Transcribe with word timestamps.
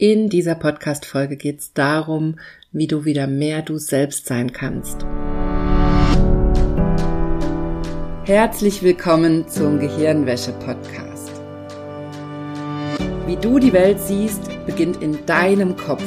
In 0.00 0.28
dieser 0.28 0.54
Podcast-Folge 0.54 1.36
geht 1.36 1.58
es 1.58 1.72
darum, 1.72 2.36
wie 2.70 2.86
du 2.86 3.04
wieder 3.04 3.26
mehr 3.26 3.62
du 3.62 3.78
selbst 3.78 4.26
sein 4.26 4.52
kannst. 4.52 5.04
Herzlich 8.22 8.84
willkommen 8.84 9.48
zum 9.48 9.80
Gehirnwäsche-Podcast. 9.80 11.32
Wie 13.26 13.34
du 13.34 13.58
die 13.58 13.72
Welt 13.72 13.98
siehst, 13.98 14.42
beginnt 14.66 15.02
in 15.02 15.26
deinem 15.26 15.76
Kopf. 15.76 16.04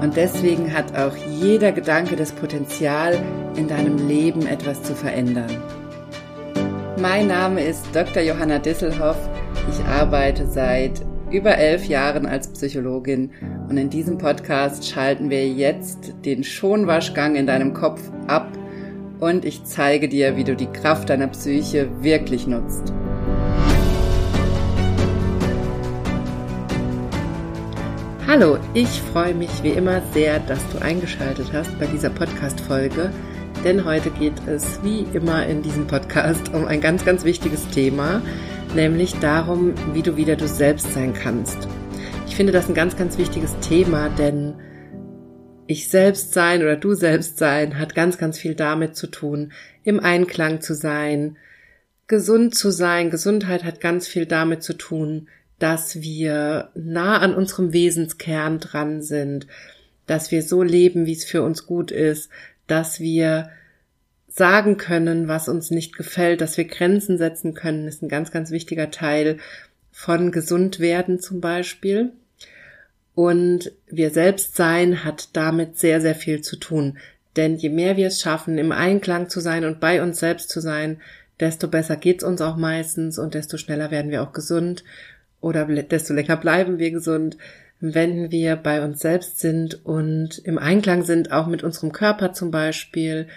Und 0.00 0.16
deswegen 0.16 0.72
hat 0.72 0.96
auch 0.96 1.16
jeder 1.16 1.72
Gedanke 1.72 2.14
das 2.14 2.30
Potenzial, 2.30 3.20
in 3.56 3.66
deinem 3.66 4.06
Leben 4.06 4.46
etwas 4.46 4.84
zu 4.84 4.94
verändern. 4.94 5.50
Mein 7.00 7.26
Name 7.26 7.64
ist 7.64 7.86
Dr. 7.92 8.22
Johanna 8.22 8.60
Disselhoff. 8.60 9.18
Ich 9.68 9.84
arbeite 9.84 10.46
seit 10.46 11.02
über 11.30 11.56
elf 11.58 11.86
Jahren 11.86 12.26
als 12.26 12.48
Psychologin. 12.48 13.30
Und 13.68 13.76
in 13.76 13.90
diesem 13.90 14.18
Podcast 14.18 14.88
schalten 14.88 15.30
wir 15.30 15.48
jetzt 15.48 16.14
den 16.24 16.44
Schonwaschgang 16.44 17.34
in 17.34 17.46
deinem 17.46 17.74
Kopf 17.74 18.00
ab. 18.26 18.48
Und 19.18 19.44
ich 19.44 19.64
zeige 19.64 20.08
dir, 20.08 20.36
wie 20.36 20.44
du 20.44 20.54
die 20.54 20.66
Kraft 20.66 21.10
deiner 21.10 21.28
Psyche 21.28 21.88
wirklich 22.02 22.46
nutzt. 22.46 22.92
Hallo, 28.26 28.58
ich 28.74 28.88
freue 29.12 29.34
mich 29.34 29.62
wie 29.62 29.70
immer 29.70 30.02
sehr, 30.12 30.40
dass 30.40 30.60
du 30.70 30.78
eingeschaltet 30.82 31.52
hast 31.52 31.78
bei 31.78 31.86
dieser 31.86 32.10
Podcast-Folge, 32.10 33.10
denn 33.64 33.84
heute 33.84 34.10
geht 34.10 34.34
es 34.46 34.80
wie 34.82 35.06
immer 35.12 35.46
in 35.46 35.62
diesem 35.62 35.86
Podcast 35.86 36.52
um 36.52 36.66
ein 36.66 36.80
ganz, 36.80 37.04
ganz 37.04 37.24
wichtiges 37.24 37.68
Thema, 37.68 38.20
nämlich 38.76 39.14
darum, 39.20 39.74
wie 39.94 40.02
du 40.02 40.18
wieder 40.18 40.36
du 40.36 40.46
selbst 40.46 40.92
sein 40.92 41.14
kannst. 41.14 41.66
Ich 42.26 42.36
finde 42.36 42.52
das 42.52 42.68
ein 42.68 42.74
ganz, 42.74 42.94
ganz 42.94 43.16
wichtiges 43.16 43.58
Thema, 43.60 44.10
denn 44.10 44.54
ich 45.66 45.88
selbst 45.88 46.34
sein 46.34 46.60
oder 46.60 46.76
du 46.76 46.92
selbst 46.92 47.38
sein 47.38 47.78
hat 47.78 47.94
ganz, 47.94 48.18
ganz 48.18 48.38
viel 48.38 48.54
damit 48.54 48.94
zu 48.94 49.06
tun, 49.06 49.52
im 49.82 49.98
Einklang 49.98 50.60
zu 50.60 50.74
sein, 50.74 51.38
gesund 52.06 52.54
zu 52.54 52.70
sein. 52.70 53.08
Gesundheit 53.08 53.64
hat 53.64 53.80
ganz 53.80 54.06
viel 54.06 54.26
damit 54.26 54.62
zu 54.62 54.74
tun, 54.74 55.28
dass 55.58 56.02
wir 56.02 56.68
nah 56.74 57.18
an 57.18 57.34
unserem 57.34 57.72
Wesenskern 57.72 58.60
dran 58.60 59.00
sind, 59.00 59.46
dass 60.06 60.30
wir 60.30 60.42
so 60.42 60.62
leben, 60.62 61.06
wie 61.06 61.14
es 61.14 61.24
für 61.24 61.42
uns 61.42 61.64
gut 61.64 61.90
ist, 61.90 62.28
dass 62.66 63.00
wir 63.00 63.48
sagen 64.36 64.76
können, 64.76 65.28
was 65.28 65.48
uns 65.48 65.70
nicht 65.70 65.96
gefällt, 65.96 66.42
dass 66.42 66.58
wir 66.58 66.66
Grenzen 66.66 67.16
setzen 67.16 67.54
können, 67.54 67.88
ist 67.88 68.02
ein 68.02 68.08
ganz, 68.08 68.30
ganz 68.30 68.50
wichtiger 68.50 68.90
Teil 68.90 69.38
von 69.90 70.30
gesund 70.30 70.78
werden 70.78 71.20
zum 71.20 71.40
Beispiel. 71.40 72.12
Und 73.14 73.72
wir 73.86 74.10
selbst 74.10 74.54
sein 74.54 75.04
hat 75.04 75.30
damit 75.32 75.78
sehr, 75.78 76.02
sehr 76.02 76.14
viel 76.14 76.42
zu 76.42 76.56
tun. 76.56 76.98
Denn 77.36 77.56
je 77.56 77.70
mehr 77.70 77.96
wir 77.96 78.08
es 78.08 78.20
schaffen, 78.20 78.58
im 78.58 78.72
Einklang 78.72 79.30
zu 79.30 79.40
sein 79.40 79.64
und 79.64 79.80
bei 79.80 80.02
uns 80.02 80.20
selbst 80.20 80.50
zu 80.50 80.60
sein, 80.60 81.00
desto 81.40 81.68
besser 81.68 81.96
geht's 81.96 82.24
uns 82.24 82.42
auch 82.42 82.56
meistens 82.56 83.18
und 83.18 83.32
desto 83.32 83.56
schneller 83.56 83.90
werden 83.90 84.10
wir 84.10 84.22
auch 84.22 84.32
gesund 84.32 84.84
oder 85.40 85.64
desto 85.64 86.12
länger 86.12 86.36
bleiben 86.36 86.78
wir 86.78 86.90
gesund, 86.90 87.38
wenn 87.80 88.30
wir 88.30 88.56
bei 88.56 88.82
uns 88.84 89.00
selbst 89.00 89.38
sind 89.38 89.84
und 89.86 90.38
im 90.44 90.58
Einklang 90.58 91.02
sind, 91.02 91.32
auch 91.32 91.46
mit 91.46 91.62
unserem 91.62 91.92
Körper 91.92 92.32
zum 92.32 92.50
Beispiel, 92.50 93.28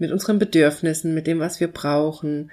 mit 0.00 0.10
unseren 0.10 0.38
Bedürfnissen, 0.38 1.14
mit 1.14 1.26
dem, 1.26 1.38
was 1.38 1.60
wir 1.60 1.68
brauchen 1.68 2.50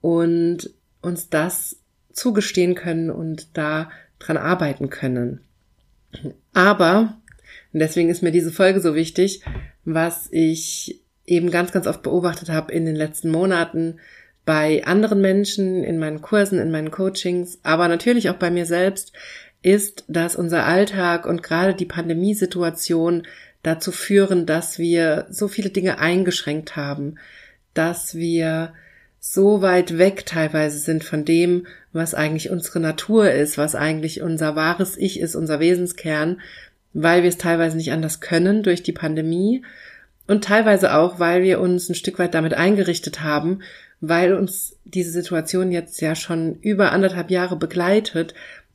und 0.00 0.70
uns 1.02 1.28
das 1.28 1.76
zugestehen 2.12 2.74
können 2.74 3.10
und 3.10 3.56
da 3.56 3.90
dran 4.18 4.36
arbeiten 4.36 4.88
können. 4.88 5.40
Aber, 6.54 7.18
und 7.72 7.80
deswegen 7.80 8.08
ist 8.08 8.22
mir 8.22 8.32
diese 8.32 8.52
Folge 8.52 8.80
so 8.80 8.94
wichtig, 8.94 9.42
was 9.84 10.28
ich 10.30 11.02
eben 11.26 11.50
ganz, 11.50 11.72
ganz 11.72 11.86
oft 11.86 12.02
beobachtet 12.02 12.48
habe 12.48 12.72
in 12.72 12.86
den 12.86 12.96
letzten 12.96 13.30
Monaten 13.30 13.98
bei 14.44 14.84
anderen 14.86 15.20
Menschen, 15.20 15.82
in 15.82 15.98
meinen 15.98 16.22
Kursen, 16.22 16.60
in 16.60 16.70
meinen 16.70 16.92
Coachings, 16.92 17.58
aber 17.64 17.88
natürlich 17.88 18.30
auch 18.30 18.36
bei 18.36 18.50
mir 18.50 18.64
selbst, 18.64 19.12
ist, 19.62 20.04
dass 20.06 20.36
unser 20.36 20.64
Alltag 20.64 21.26
und 21.26 21.42
gerade 21.42 21.74
die 21.74 21.84
Pandemiesituation 21.84 23.26
dazu 23.66 23.90
führen, 23.90 24.46
dass 24.46 24.78
wir 24.78 25.26
so 25.28 25.48
viele 25.48 25.70
Dinge 25.70 25.98
eingeschränkt 25.98 26.76
haben, 26.76 27.16
dass 27.74 28.14
wir 28.14 28.72
so 29.18 29.60
weit 29.60 29.98
weg 29.98 30.24
teilweise 30.24 30.78
sind 30.78 31.02
von 31.02 31.24
dem, 31.24 31.66
was 31.92 32.14
eigentlich 32.14 32.50
unsere 32.50 32.78
Natur 32.78 33.32
ist, 33.32 33.58
was 33.58 33.74
eigentlich 33.74 34.22
unser 34.22 34.54
wahres 34.54 34.96
Ich 34.96 35.18
ist, 35.18 35.34
unser 35.34 35.58
Wesenskern, 35.58 36.40
weil 36.92 37.22
wir 37.22 37.28
es 37.28 37.38
teilweise 37.38 37.76
nicht 37.76 37.90
anders 37.90 38.20
können 38.20 38.62
durch 38.62 38.84
die 38.84 38.92
Pandemie 38.92 39.64
und 40.28 40.44
teilweise 40.44 40.94
auch, 40.94 41.18
weil 41.18 41.42
wir 41.42 41.60
uns 41.60 41.88
ein 41.88 41.96
Stück 41.96 42.20
weit 42.20 42.34
damit 42.34 42.54
eingerichtet 42.54 43.22
haben, 43.22 43.62
weil 44.00 44.34
uns 44.34 44.76
diese 44.84 45.10
Situation 45.10 45.72
jetzt 45.72 46.00
ja 46.00 46.14
schon 46.14 46.60
über 46.60 46.92
anderthalb 46.92 47.32
Jahre 47.32 47.56
begleitet 47.56 48.32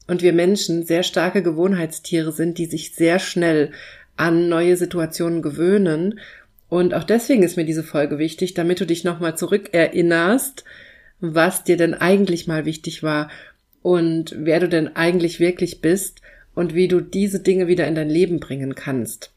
und 0.07 0.21
wir 0.21 0.33
Menschen 0.33 0.85
sehr 0.85 1.03
starke 1.03 1.41
Gewohnheitstiere 1.43 2.33
sind, 2.33 2.57
die 2.57 2.65
sich 2.65 2.93
sehr 2.93 3.19
schnell 3.19 3.71
an 4.21 4.49
neue 4.49 4.77
Situationen 4.77 5.41
gewöhnen. 5.41 6.19
Und 6.69 6.93
auch 6.93 7.03
deswegen 7.03 7.41
ist 7.41 7.57
mir 7.57 7.65
diese 7.65 7.83
Folge 7.83 8.19
wichtig, 8.19 8.53
damit 8.53 8.79
du 8.79 8.85
dich 8.85 9.03
nochmal 9.03 9.35
zurückerinnerst, 9.35 10.63
was 11.19 11.63
dir 11.63 11.75
denn 11.75 11.95
eigentlich 11.95 12.47
mal 12.47 12.65
wichtig 12.65 13.01
war 13.01 13.29
und 13.81 14.35
wer 14.37 14.59
du 14.59 14.69
denn 14.69 14.95
eigentlich 14.95 15.39
wirklich 15.39 15.81
bist 15.81 16.21
und 16.53 16.75
wie 16.75 16.87
du 16.87 17.01
diese 17.01 17.39
Dinge 17.39 17.67
wieder 17.67 17.87
in 17.87 17.95
dein 17.95 18.09
Leben 18.09 18.39
bringen 18.39 18.75
kannst. 18.75 19.31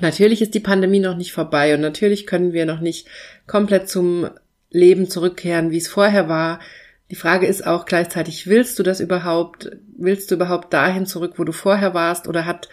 Natürlich 0.00 0.42
ist 0.42 0.54
die 0.54 0.60
Pandemie 0.60 1.00
noch 1.00 1.16
nicht 1.16 1.32
vorbei 1.32 1.74
und 1.74 1.80
natürlich 1.80 2.26
können 2.26 2.52
wir 2.52 2.66
noch 2.66 2.80
nicht 2.80 3.08
komplett 3.46 3.88
zum 3.88 4.28
Leben 4.70 5.08
zurückkehren, 5.08 5.70
wie 5.70 5.78
es 5.78 5.88
vorher 5.88 6.28
war. 6.28 6.60
Die 7.10 7.16
Frage 7.16 7.46
ist 7.46 7.66
auch 7.66 7.86
gleichzeitig, 7.86 8.48
willst 8.48 8.78
du 8.78 8.82
das 8.82 9.00
überhaupt? 9.00 9.70
Willst 9.96 10.30
du 10.30 10.34
überhaupt 10.34 10.72
dahin 10.74 11.06
zurück, 11.06 11.34
wo 11.36 11.44
du 11.44 11.52
vorher 11.52 11.94
warst? 11.94 12.28
Oder 12.28 12.44
hat 12.44 12.68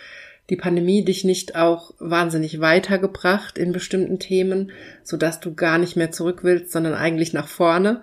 die 0.49 0.55
Pandemie 0.55 1.05
dich 1.05 1.23
nicht 1.23 1.55
auch 1.55 1.93
wahnsinnig 1.99 2.59
weitergebracht 2.59 3.57
in 3.57 3.71
bestimmten 3.71 4.19
Themen, 4.19 4.71
so 5.03 5.15
dass 5.17 5.39
du 5.39 5.53
gar 5.53 5.77
nicht 5.77 5.95
mehr 5.95 6.11
zurück 6.11 6.43
willst, 6.43 6.71
sondern 6.71 6.93
eigentlich 6.93 7.31
nach 7.31 7.47
vorne. 7.47 8.01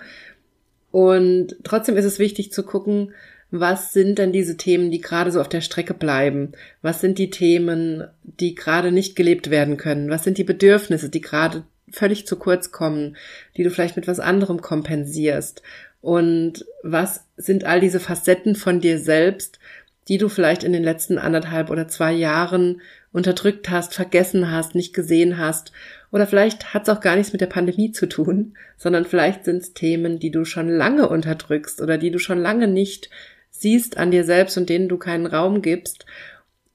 Und 0.90 1.56
trotzdem 1.64 1.96
ist 1.96 2.06
es 2.06 2.18
wichtig 2.18 2.52
zu 2.52 2.62
gucken, 2.62 3.12
was 3.50 3.92
sind 3.92 4.18
denn 4.18 4.32
diese 4.32 4.56
Themen, 4.56 4.90
die 4.90 5.00
gerade 5.00 5.32
so 5.32 5.40
auf 5.40 5.48
der 5.48 5.62
Strecke 5.62 5.94
bleiben? 5.94 6.52
Was 6.82 7.00
sind 7.00 7.18
die 7.18 7.30
Themen, 7.30 8.04
die 8.22 8.54
gerade 8.54 8.92
nicht 8.92 9.16
gelebt 9.16 9.50
werden 9.50 9.78
können? 9.78 10.10
Was 10.10 10.24
sind 10.24 10.36
die 10.36 10.44
Bedürfnisse, 10.44 11.08
die 11.08 11.22
gerade 11.22 11.64
völlig 11.90 12.26
zu 12.26 12.36
kurz 12.36 12.72
kommen, 12.72 13.16
die 13.56 13.62
du 13.62 13.70
vielleicht 13.70 13.96
mit 13.96 14.06
was 14.06 14.20
anderem 14.20 14.60
kompensierst? 14.60 15.62
Und 16.00 16.66
was 16.82 17.24
sind 17.36 17.64
all 17.64 17.80
diese 17.80 18.00
Facetten 18.00 18.54
von 18.54 18.80
dir 18.80 18.98
selbst, 18.98 19.58
die 20.08 20.18
du 20.18 20.28
vielleicht 20.28 20.64
in 20.64 20.72
den 20.72 20.82
letzten 20.82 21.18
anderthalb 21.18 21.70
oder 21.70 21.88
zwei 21.88 22.12
Jahren 22.12 22.80
unterdrückt 23.12 23.70
hast, 23.70 23.94
vergessen 23.94 24.50
hast, 24.50 24.74
nicht 24.74 24.94
gesehen 24.94 25.38
hast. 25.38 25.72
Oder 26.10 26.26
vielleicht 26.26 26.72
hat 26.72 26.88
es 26.88 26.94
auch 26.94 27.00
gar 27.00 27.16
nichts 27.16 27.32
mit 27.32 27.40
der 27.40 27.46
Pandemie 27.46 27.92
zu 27.92 28.08
tun, 28.08 28.56
sondern 28.76 29.04
vielleicht 29.04 29.44
sind 29.44 29.58
es 29.58 29.74
Themen, 29.74 30.18
die 30.18 30.30
du 30.30 30.44
schon 30.44 30.68
lange 30.68 31.08
unterdrückst 31.08 31.80
oder 31.80 31.98
die 31.98 32.10
du 32.10 32.18
schon 32.18 32.38
lange 32.38 32.68
nicht 32.68 33.10
siehst 33.50 33.98
an 33.98 34.10
dir 34.10 34.24
selbst 34.24 34.56
und 34.56 34.68
denen 34.68 34.88
du 34.88 34.98
keinen 34.98 35.26
Raum 35.26 35.62
gibst 35.62 36.06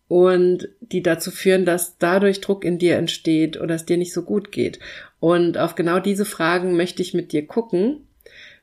und 0.07 0.69
die 0.79 1.01
dazu 1.01 1.31
führen, 1.31 1.65
dass 1.65 1.97
dadurch 1.97 2.41
Druck 2.41 2.65
in 2.65 2.77
dir 2.77 2.97
entsteht 2.97 3.59
oder 3.59 3.75
es 3.75 3.85
dir 3.85 3.97
nicht 3.97 4.13
so 4.13 4.21
gut 4.21 4.51
geht. 4.51 4.79
Und 5.19 5.57
auf 5.57 5.75
genau 5.75 5.99
diese 5.99 6.25
Fragen 6.25 6.75
möchte 6.75 7.01
ich 7.01 7.13
mit 7.13 7.31
dir 7.31 7.47
gucken. 7.47 8.07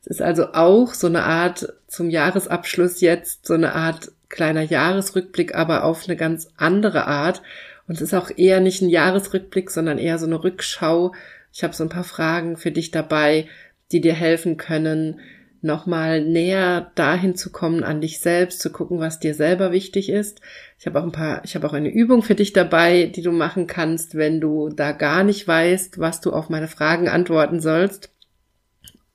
Es 0.00 0.06
ist 0.06 0.22
also 0.22 0.52
auch 0.52 0.94
so 0.94 1.06
eine 1.06 1.25
Art 1.25 1.72
zum 1.88 2.10
Jahresabschluss 2.10 3.00
jetzt 3.00 3.47
so 3.47 3.54
eine 3.54 3.75
Art 3.75 4.12
kleiner 4.30 4.62
Jahresrückblick, 4.62 5.54
aber 5.54 5.84
auf 5.84 6.04
eine 6.06 6.16
ganz 6.16 6.48
andere 6.56 7.06
Art. 7.06 7.43
Und 7.87 7.96
es 7.96 8.00
ist 8.00 8.14
auch 8.14 8.31
eher 8.34 8.60
nicht 8.60 8.81
ein 8.81 8.88
Jahresrückblick, 8.88 9.70
sondern 9.70 9.99
eher 9.99 10.19
so 10.19 10.26
eine 10.26 10.43
Rückschau. 10.43 11.12
Ich 11.52 11.62
habe 11.62 11.75
so 11.75 11.84
ein 11.84 11.90
paar 11.90 12.05
Fragen 12.05 12.56
für 12.56 12.70
dich 12.70 12.90
dabei, 12.90 13.49
die 13.93 14.00
dir 14.00 14.14
helfen 14.14 14.56
können, 14.56 15.20
nochmal 15.62 16.25
näher 16.25 16.90
dahin 16.94 17.34
zu 17.34 17.50
kommen 17.50 17.84
an 17.84 18.00
dich 18.00 18.20
selbst, 18.20 18.60
zu 18.60 18.70
gucken, 18.70 18.99
was 18.99 19.19
dir 19.19 19.34
selber 19.34 19.72
wichtig 19.72 20.08
ist. 20.08 20.40
Ich 20.78 20.87
habe 20.87 20.99
auch 20.99 21.05
ein 21.05 21.12
paar, 21.12 21.43
ich 21.44 21.55
habe 21.55 21.66
auch 21.66 21.75
eine 21.75 21.90
Übung 21.90 22.22
für 22.22 22.34
dich 22.34 22.52
dabei, 22.52 23.06
die 23.06 23.22
du 23.22 23.32
machen 23.32 23.66
kannst, 23.66 24.14
wenn 24.14 24.40
du 24.40 24.70
da 24.70 24.93
gar 24.93 25.22
nicht 25.22 25.46
weißt, 25.46 25.99
was 25.99 26.20
du 26.20 26.32
auf 26.32 26.49
meine 26.49 26.69
Fragen 26.69 27.08
antworten 27.08 27.60
sollst. 27.60 28.10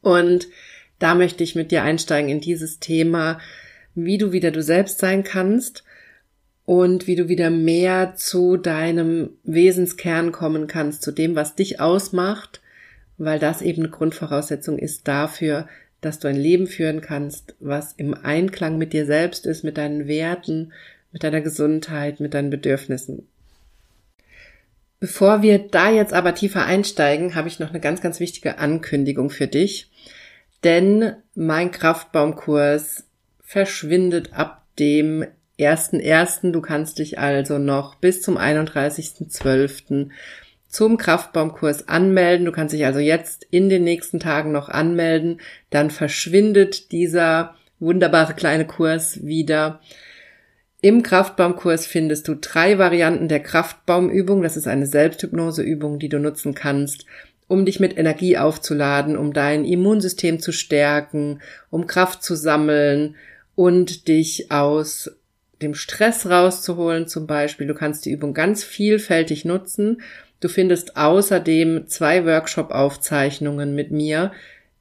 Und 0.02 0.48
da 1.00 1.16
möchte 1.16 1.44
ich 1.44 1.56
mit 1.56 1.72
dir 1.72 1.82
einsteigen 1.82 2.30
in 2.30 2.42
dieses 2.42 2.80
Thema, 2.80 3.40
wie 3.96 4.18
du 4.18 4.32
wieder 4.32 4.52
du 4.52 4.62
selbst 4.62 5.00
sein 5.00 5.24
kannst 5.24 5.84
und 6.66 7.08
wie 7.08 7.16
du 7.16 7.28
wieder 7.30 7.50
mehr 7.50 8.16
zu 8.16 8.58
deinem 8.58 9.30
Wesenskern 9.44 10.32
kommen 10.32 10.68
kannst, 10.68 11.02
zu 11.02 11.12
dem, 11.12 11.36
was 11.36 11.56
dich 11.56 11.80
ausmacht, 11.80 12.62
weil 13.18 13.40
das 13.40 13.62
eben 13.62 13.84
eine 13.84 13.92
Grundvoraussetzung 13.92 14.78
ist 14.78 15.08
dafür, 15.08 15.68
dass 16.02 16.20
du 16.20 16.28
ein 16.28 16.36
Leben 16.36 16.68
führen 16.68 17.02
kannst, 17.02 17.56
was 17.60 17.94
im 17.94 18.14
Einklang 18.14 18.78
mit 18.78 18.94
dir 18.94 19.06
selbst 19.06 19.46
ist, 19.46 19.64
mit 19.64 19.78
deinen 19.78 20.08
Werten, 20.08 20.74
mit 21.12 21.24
deiner 21.24 21.42
Gesundheit, 21.42 22.20
mit 22.20 22.34
deinen 22.34 22.50
Bedürfnissen. 22.50 23.28
Bevor 25.00 25.42
wir 25.42 25.60
da 25.60 25.92
jetzt 25.92 26.14
aber 26.14 26.36
tiefer 26.36 26.66
einsteigen, 26.66 27.36
habe 27.36 27.48
ich 27.48 27.60
noch 27.60 27.70
eine 27.70 27.80
ganz, 27.80 28.02
ganz 28.02 28.20
wichtige 28.20 28.58
Ankündigung 28.58 29.30
für 29.30 29.48
dich. 29.48 29.92
Denn 30.64 31.14
mein 31.36 31.72
Kraftbaumkurs 31.72 33.06
verschwindet 33.46 34.34
ab 34.34 34.66
dem 34.80 35.26
1.1. 35.60 36.52
Du 36.52 36.62
kannst 36.62 37.00
dich 37.00 37.20
also 37.20 37.58
noch 37.58 37.96
bis 37.96 38.22
zum 38.22 38.38
31.12. 38.38 40.10
zum 40.68 40.98
Kraftbaumkurs 40.98 41.88
anmelden. 41.88 42.46
Du 42.46 42.52
kannst 42.52 42.74
dich 42.74 42.86
also 42.86 43.00
jetzt 43.00 43.46
in 43.50 43.70
den 43.70 43.84
nächsten 43.84 44.20
Tagen 44.20 44.52
noch 44.52 44.68
anmelden. 44.68 45.40
Dann 45.70 45.92
verschwindet 45.92 46.92
dieser 46.92 47.56
wunderbare 47.80 48.34
kleine 48.34 48.66
Kurs 48.66 49.24
wieder. 49.24 49.80
Im 50.82 51.04
Kraftbaumkurs 51.04 51.86
findest 51.86 52.28
du 52.28 52.36
drei 52.36 52.78
Varianten 52.78 53.28
der 53.28 53.40
Kraftbaumübung. 53.40 54.42
Das 54.42 54.58
ist 54.58 54.68
eine 54.68 54.86
Selbsthypnoseübung, 54.86 56.00
die 56.00 56.10
du 56.10 56.20
nutzen 56.20 56.54
kannst, 56.54 57.06
um 57.48 57.66
dich 57.66 57.80
mit 57.80 57.98
Energie 57.98 58.38
aufzuladen, 58.38 59.18
um 59.18 59.34
dein 59.34 59.66
Immunsystem 59.66 60.40
zu 60.40 60.52
stärken, 60.52 61.42
um 61.70 61.88
Kraft 61.88 62.24
zu 62.24 62.36
sammeln 62.36 63.16
und 63.56 64.08
dich 64.08 64.52
aus 64.52 65.12
dem 65.62 65.74
Stress 65.74 66.26
rauszuholen 66.26 67.08
zum 67.08 67.28
Beispiel. 67.28 67.68
Du 67.68 67.74
kannst 67.74 68.06
die 68.06 68.12
Übung 68.12 68.34
ganz 68.34 68.64
vielfältig 68.64 69.46
nutzen. 69.46 70.02
Du 70.42 70.50
findest 70.50 70.98
außerdem 70.98 71.88
zwei 71.88 72.26
Workshop-Aufzeichnungen 72.26 73.74
mit 73.74 73.92
mir 73.92 74.32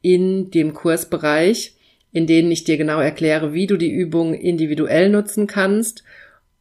in 0.03 0.50
dem 0.50 0.75
Kursbereich 0.75 1.76
in 2.15 2.29
denen 2.29 2.50
ich 2.53 2.62
dir 2.62 2.79
genau 2.79 3.00
erkläre, 3.00 3.53
wie 3.53 3.67
du 3.67 3.76
die 3.76 3.91
Übung 3.91 4.35
individuell 4.35 5.11
nutzen 5.11 5.49
kannst 5.49 6.05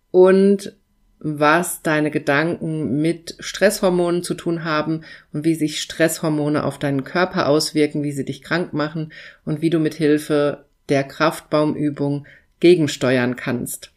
und 0.09 0.75
was 1.19 1.83
deine 1.83 2.09
Gedanken 2.09 2.99
mit 3.01 3.35
Stresshormonen 3.39 4.23
zu 4.23 4.33
tun 4.33 4.63
haben 4.63 5.01
und 5.31 5.45
wie 5.45 5.53
sich 5.53 5.79
Stresshormone 5.79 6.63
auf 6.63 6.79
deinen 6.79 7.03
Körper 7.03 7.47
auswirken, 7.47 8.01
wie 8.01 8.11
sie 8.11 8.25
dich 8.25 8.41
krank 8.41 8.73
machen 8.73 9.13
und 9.45 9.61
wie 9.61 9.69
du 9.69 9.77
mit 9.77 9.93
Hilfe 9.93 10.65
der 10.89 11.03
Kraftbaumübung 11.03 12.25
gegensteuern 12.59 13.35
kannst. 13.35 13.91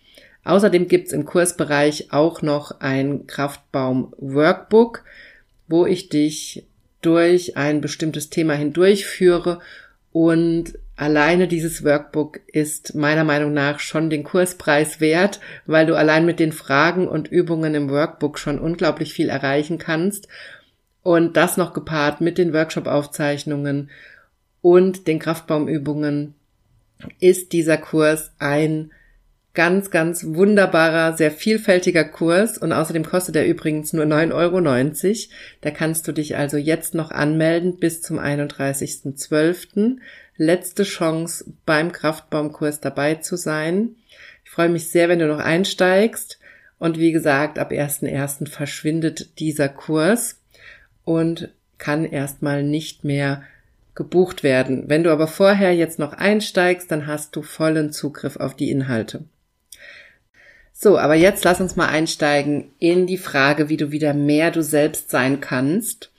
Außerdem 0.44 0.88
gibt's 0.88 1.12
im 1.12 1.24
Kursbereich 1.24 2.12
auch 2.12 2.42
noch 2.42 2.80
ein 2.80 3.26
Kraftbaum-Workbook, 3.26 5.02
wo 5.66 5.86
ich 5.86 6.08
dich 6.08 6.64
durch 7.02 7.56
ein 7.56 7.80
bestimmtes 7.80 8.30
Thema 8.30 8.54
hindurchführe 8.54 9.60
und 10.12 10.78
alleine 10.96 11.46
dieses 11.46 11.84
Workbook 11.84 12.40
ist 12.46 12.94
meiner 12.94 13.24
Meinung 13.24 13.52
nach 13.52 13.80
schon 13.80 14.08
den 14.08 14.24
Kurspreis 14.24 14.98
wert, 14.98 15.40
weil 15.66 15.84
du 15.84 15.94
allein 15.94 16.24
mit 16.24 16.40
den 16.40 16.52
Fragen 16.52 17.06
und 17.06 17.28
Übungen 17.28 17.74
im 17.74 17.90
Workbook 17.90 18.38
schon 18.38 18.58
unglaublich 18.58 19.12
viel 19.12 19.28
erreichen 19.28 19.76
kannst. 19.76 20.26
Und 21.02 21.36
das 21.36 21.56
noch 21.56 21.74
gepaart 21.74 22.22
mit 22.22 22.38
den 22.38 22.54
Workshop-Aufzeichnungen 22.54 23.90
und 24.62 25.06
den 25.06 25.18
Kraftbaumübungen 25.18 26.34
ist 27.20 27.52
dieser 27.52 27.76
Kurs 27.76 28.32
ein 28.38 28.90
ganz, 29.54 29.90
ganz 29.90 30.24
wunderbarer, 30.24 31.16
sehr 31.16 31.30
vielfältiger 31.30 32.04
Kurs 32.04 32.58
und 32.58 32.72
außerdem 32.72 33.04
kostet 33.04 33.36
er 33.36 33.46
übrigens 33.46 33.92
nur 33.92 34.04
9,90 34.04 34.34
Euro. 34.34 35.30
Da 35.62 35.70
kannst 35.70 36.06
du 36.06 36.12
dich 36.12 36.36
also 36.36 36.58
jetzt 36.58 36.94
noch 36.94 37.10
anmelden 37.10 37.78
bis 37.78 38.02
zum 38.02 38.18
31.12. 38.18 39.96
Letzte 40.36 40.84
Chance 40.84 41.46
beim 41.64 41.90
Kraftbaumkurs 41.90 42.80
dabei 42.80 43.16
zu 43.16 43.36
sein. 43.36 43.96
Ich 44.44 44.50
freue 44.50 44.68
mich 44.68 44.90
sehr, 44.90 45.08
wenn 45.08 45.18
du 45.18 45.26
noch 45.26 45.40
einsteigst. 45.40 46.38
Und 46.78 46.98
wie 46.98 47.12
gesagt, 47.12 47.58
ab 47.58 47.72
1.1. 47.72 48.48
verschwindet 48.48 49.38
dieser 49.40 49.70
Kurs 49.70 50.42
und 51.04 51.48
kann 51.78 52.04
erstmal 52.04 52.62
nicht 52.62 53.04
mehr 53.04 53.42
gebucht 53.96 54.44
werden. 54.44 54.84
Wenn 54.86 55.02
du 55.02 55.10
aber 55.10 55.26
vorher 55.26 55.74
jetzt 55.74 55.98
noch 55.98 56.12
einsteigst, 56.12 56.90
dann 56.90 57.08
hast 57.08 57.34
du 57.34 57.42
vollen 57.42 57.90
Zugriff 57.90 58.36
auf 58.36 58.54
die 58.54 58.70
Inhalte. 58.70 59.24
So, 60.72 60.98
aber 60.98 61.14
jetzt 61.14 61.42
lass 61.44 61.60
uns 61.60 61.74
mal 61.74 61.88
einsteigen 61.88 62.70
in 62.78 63.06
die 63.06 63.16
Frage, 63.16 63.70
wie 63.70 63.78
du 63.78 63.90
wieder 63.90 64.12
mehr 64.12 64.50
du 64.50 64.62
selbst 64.62 65.10
sein 65.10 65.40
kannst. 65.40 66.12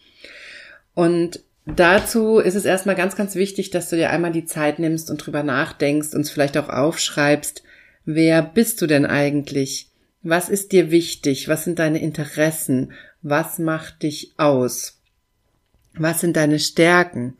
Und 0.95 1.41
dazu 1.67 2.39
ist 2.39 2.55
es 2.55 2.65
erstmal 2.65 2.95
ganz, 2.95 3.15
ganz 3.15 3.35
wichtig, 3.35 3.69
dass 3.69 3.89
du 3.89 3.95
dir 3.95 4.09
einmal 4.09 4.31
die 4.31 4.45
Zeit 4.45 4.79
nimmst 4.79 5.11
und 5.11 5.19
drüber 5.19 5.43
nachdenkst 5.43 6.15
und 6.15 6.27
vielleicht 6.27 6.57
auch 6.57 6.69
aufschreibst, 6.69 7.61
wer 8.03 8.41
bist 8.41 8.81
du 8.81 8.87
denn 8.87 9.05
eigentlich? 9.05 9.91
Was 10.23 10.49
ist 10.49 10.71
dir 10.71 10.89
wichtig? 10.89 11.47
Was 11.47 11.63
sind 11.63 11.77
deine 11.77 12.01
Interessen? 12.01 12.93
Was 13.21 13.59
macht 13.59 14.01
dich 14.01 14.33
aus? 14.37 14.99
Was 15.93 16.21
sind 16.21 16.35
deine 16.35 16.57
Stärken? 16.57 17.35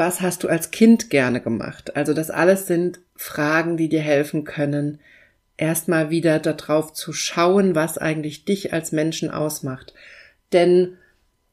Was 0.00 0.22
hast 0.22 0.44
du 0.44 0.48
als 0.48 0.70
Kind 0.70 1.10
gerne 1.10 1.42
gemacht? 1.42 1.94
Also 1.94 2.14
das 2.14 2.30
alles 2.30 2.66
sind 2.66 3.00
Fragen, 3.16 3.76
die 3.76 3.90
dir 3.90 4.00
helfen 4.00 4.44
können, 4.44 4.98
erstmal 5.58 6.08
wieder 6.08 6.38
darauf 6.38 6.94
zu 6.94 7.12
schauen, 7.12 7.74
was 7.74 7.98
eigentlich 7.98 8.46
dich 8.46 8.72
als 8.72 8.92
Menschen 8.92 9.30
ausmacht. 9.30 9.92
Denn 10.54 10.96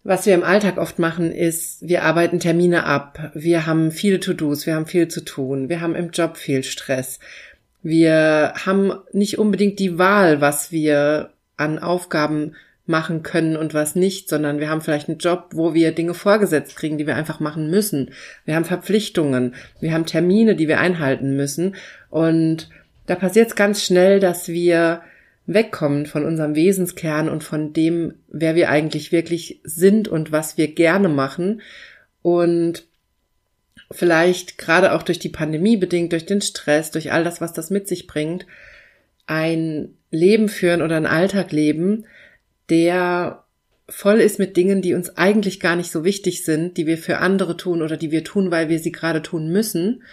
was 0.05 0.25
wir 0.25 0.33
im 0.33 0.45
Alltag 0.45 0.77
oft 0.77 0.97
machen, 0.97 1.33
ist, 1.33 1.85
wir 1.85 2.03
arbeiten 2.03 2.39
Termine 2.39 2.85
ab, 2.85 3.31
wir 3.33 3.65
haben 3.65 3.91
viele 3.91 4.21
To-Dos, 4.21 4.65
wir 4.65 4.75
haben 4.75 4.87
viel 4.87 5.09
zu 5.09 5.25
tun, 5.25 5.67
wir 5.67 5.81
haben 5.81 5.93
im 5.93 6.11
Job 6.11 6.37
viel 6.37 6.63
Stress, 6.63 7.19
wir 7.83 8.53
haben 8.65 8.93
nicht 9.11 9.39
unbedingt 9.39 9.77
die 9.77 9.97
Wahl, 9.97 10.39
was 10.39 10.71
wir 10.71 11.31
an 11.57 11.79
Aufgaben 11.79 12.55
machen 12.87 13.23
können 13.23 13.57
und 13.57 13.73
was 13.73 13.95
nicht, 13.95 14.29
sondern 14.29 14.59
wir 14.59 14.69
haben 14.69 14.81
vielleicht 14.81 15.09
einen 15.09 15.17
Job, 15.17 15.49
wo 15.51 15.73
wir 15.73 15.91
Dinge 15.91 16.13
vorgesetzt 16.13 16.75
kriegen, 16.75 16.97
die 16.97 17.07
wir 17.07 17.15
einfach 17.15 17.39
machen 17.39 17.69
müssen. 17.69 18.11
Wir 18.45 18.55
haben 18.55 18.65
Verpflichtungen, 18.65 19.55
wir 19.79 19.93
haben 19.93 20.05
Termine, 20.05 20.55
die 20.55 20.67
wir 20.67 20.79
einhalten 20.79 21.35
müssen 21.35 21.75
und 22.09 22.69
da 23.07 23.15
passiert 23.15 23.47
es 23.47 23.55
ganz 23.55 23.83
schnell, 23.83 24.19
dass 24.19 24.49
wir 24.49 25.01
wegkommen 25.47 26.05
von 26.05 26.25
unserem 26.25 26.55
Wesenskern 26.55 27.29
und 27.29 27.43
von 27.43 27.73
dem, 27.73 28.13
wer 28.27 28.53
wir 28.55 28.69
eigentlich 28.69 29.11
wirklich 29.11 29.61
sind 29.63 30.07
und 30.07 30.31
was 30.31 30.57
wir 30.57 30.67
gerne 30.73 31.07
machen. 31.07 31.61
Und 32.21 32.85
vielleicht 33.89 34.57
gerade 34.57 34.91
auch 34.93 35.03
durch 35.03 35.19
die 35.19 35.29
Pandemie 35.29 35.77
bedingt, 35.77 36.11
durch 36.11 36.25
den 36.25 36.41
Stress, 36.41 36.91
durch 36.91 37.13
all 37.13 37.23
das, 37.23 37.39
was 37.39 37.53
das 37.53 37.69
mit 37.69 37.87
sich 37.87 38.05
bringt, 38.07 38.45
ein 39.25 39.95
Leben 40.11 40.49
führen 40.49 40.81
oder 40.81 40.97
einen 40.97 41.05
Alltag 41.05 41.53
leben, 41.53 42.05
der 42.69 43.43
voll 43.89 44.19
ist 44.19 44.39
mit 44.39 44.57
Dingen, 44.57 44.81
die 44.81 44.93
uns 44.93 45.17
eigentlich 45.17 45.59
gar 45.59 45.75
nicht 45.75 45.91
so 45.91 46.03
wichtig 46.03 46.43
sind, 46.43 46.77
die 46.77 46.87
wir 46.87 46.97
für 46.97 47.19
andere 47.19 47.55
tun 47.55 47.81
oder 47.81 47.97
die 47.97 48.11
wir 48.11 48.23
tun, 48.23 48.51
weil 48.51 48.69
wir 48.69 48.79
sie 48.79 48.91
gerade 48.91 49.21
tun 49.21 49.49
müssen 49.49 50.03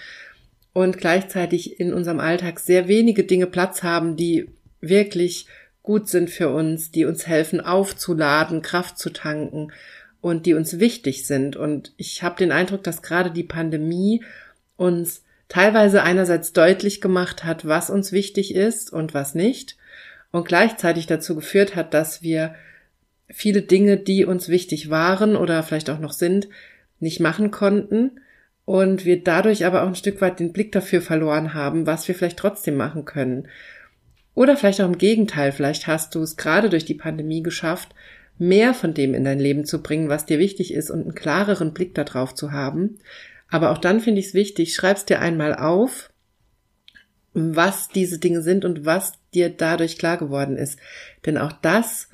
und 0.73 0.99
gleichzeitig 0.99 1.81
in 1.81 1.93
unserem 1.93 2.21
Alltag 2.21 2.61
sehr 2.61 2.89
wenige 2.89 3.25
Dinge 3.25 3.47
Platz 3.47 3.83
haben, 3.83 4.17
die 4.17 4.49
wirklich 4.81 5.47
gut 5.83 6.09
sind 6.09 6.31
für 6.31 6.51
uns, 6.51 6.91
die 6.91 7.05
uns 7.05 7.27
helfen 7.27 7.61
aufzuladen, 7.61 8.63
Kraft 8.63 8.99
zu 8.99 9.11
tanken 9.11 9.73
und 10.21 10.47
die 10.47 10.55
uns 10.55 10.79
wichtig 10.79 11.27
sind. 11.27 11.57
Und 11.57 11.93
ich 11.97 12.23
habe 12.23 12.37
den 12.37 12.53
Eindruck, 12.53 12.83
dass 12.83 13.03
gerade 13.03 13.31
die 13.31 13.43
Pandemie 13.43 14.25
uns 14.77 15.23
teilweise 15.49 16.03
einerseits 16.03 16.53
deutlich 16.53 17.01
gemacht 17.01 17.45
hat, 17.45 17.67
was 17.67 17.91
uns 17.91 18.13
wichtig 18.13 18.55
ist 18.55 18.93
und 18.93 19.15
was 19.15 19.35
nicht 19.35 19.77
und 20.35 20.49
gleichzeitig 20.49 21.07
dazu 21.07 21.37
geführt 21.37 21.77
hat, 21.77 21.95
dass 21.95 22.21
wir 22.21 22.57
viele 23.31 23.63
Dinge, 23.63 23.99
die 23.99 24.25
uns 24.25 24.49
wichtig 24.49 24.91
waren 24.91 25.37
oder 25.37 25.63
vielleicht 25.63 25.91
auch 25.91 26.01
noch 26.01 26.11
sind, 26.11 26.49
nicht 26.99 27.21
machen 27.21 27.53
konnten 27.53 28.19
und 28.65 29.05
wir 29.05 29.23
dadurch 29.23 29.65
aber 29.65 29.85
auch 29.85 29.87
ein 29.87 29.95
Stück 29.95 30.21
weit 30.21 30.41
den 30.41 30.53
Blick 30.53 30.73
dafür 30.73 31.03
verloren 31.03 31.55
haben, 31.55 31.87
was 31.87 32.09
wir 32.09 32.17
vielleicht 32.17 32.37
trotzdem 32.37 32.75
machen 32.75 33.05
können. 33.05 33.47
Oder 34.35 34.57
vielleicht 34.57 34.81
auch 34.81 34.89
im 34.89 34.99
Gegenteil, 34.99 35.53
vielleicht 35.53 35.87
hast 35.87 36.17
du 36.17 36.23
es 36.23 36.37
gerade 36.37 36.69
durch 36.69 36.85
die 36.85 36.95
Pandemie 36.95 37.45
geschafft, 37.45 37.95
mehr 38.37 38.75
von 38.75 38.93
dem 38.93 39.15
in 39.15 39.23
dein 39.23 39.39
Leben 39.39 39.65
zu 39.65 39.85
bringen, 39.85 40.09
was 40.09 40.27
dir 40.27 40.41
wichtig 40.41 40.75
ist 40.75 40.91
und 40.91 41.03
einen 41.03 41.15
klareren 41.15 41.73
Blick 41.73 41.95
darauf 41.95 42.35
zu 42.35 42.51
haben. 42.51 42.99
Aber 43.51 43.71
auch 43.71 43.79
dann 43.79 44.01
finde 44.01 44.19
ich 44.19 44.27
es 44.27 44.35
wichtig, 44.35 44.75
schreibst 44.75 45.11
dir 45.11 45.21
einmal 45.21 45.55
auf, 45.55 46.11
was 47.35 47.89
diese 47.89 48.19
Dinge 48.19 48.43
sind 48.43 48.65
und 48.65 48.87
was 48.87 49.13
dir 49.35 49.51
dadurch 49.51 49.99
klar 49.99 50.17
geworden 50.17 50.57
ist. 50.57 50.79
Denn 51.27 51.37
auch 51.37 51.53
das 51.53 52.09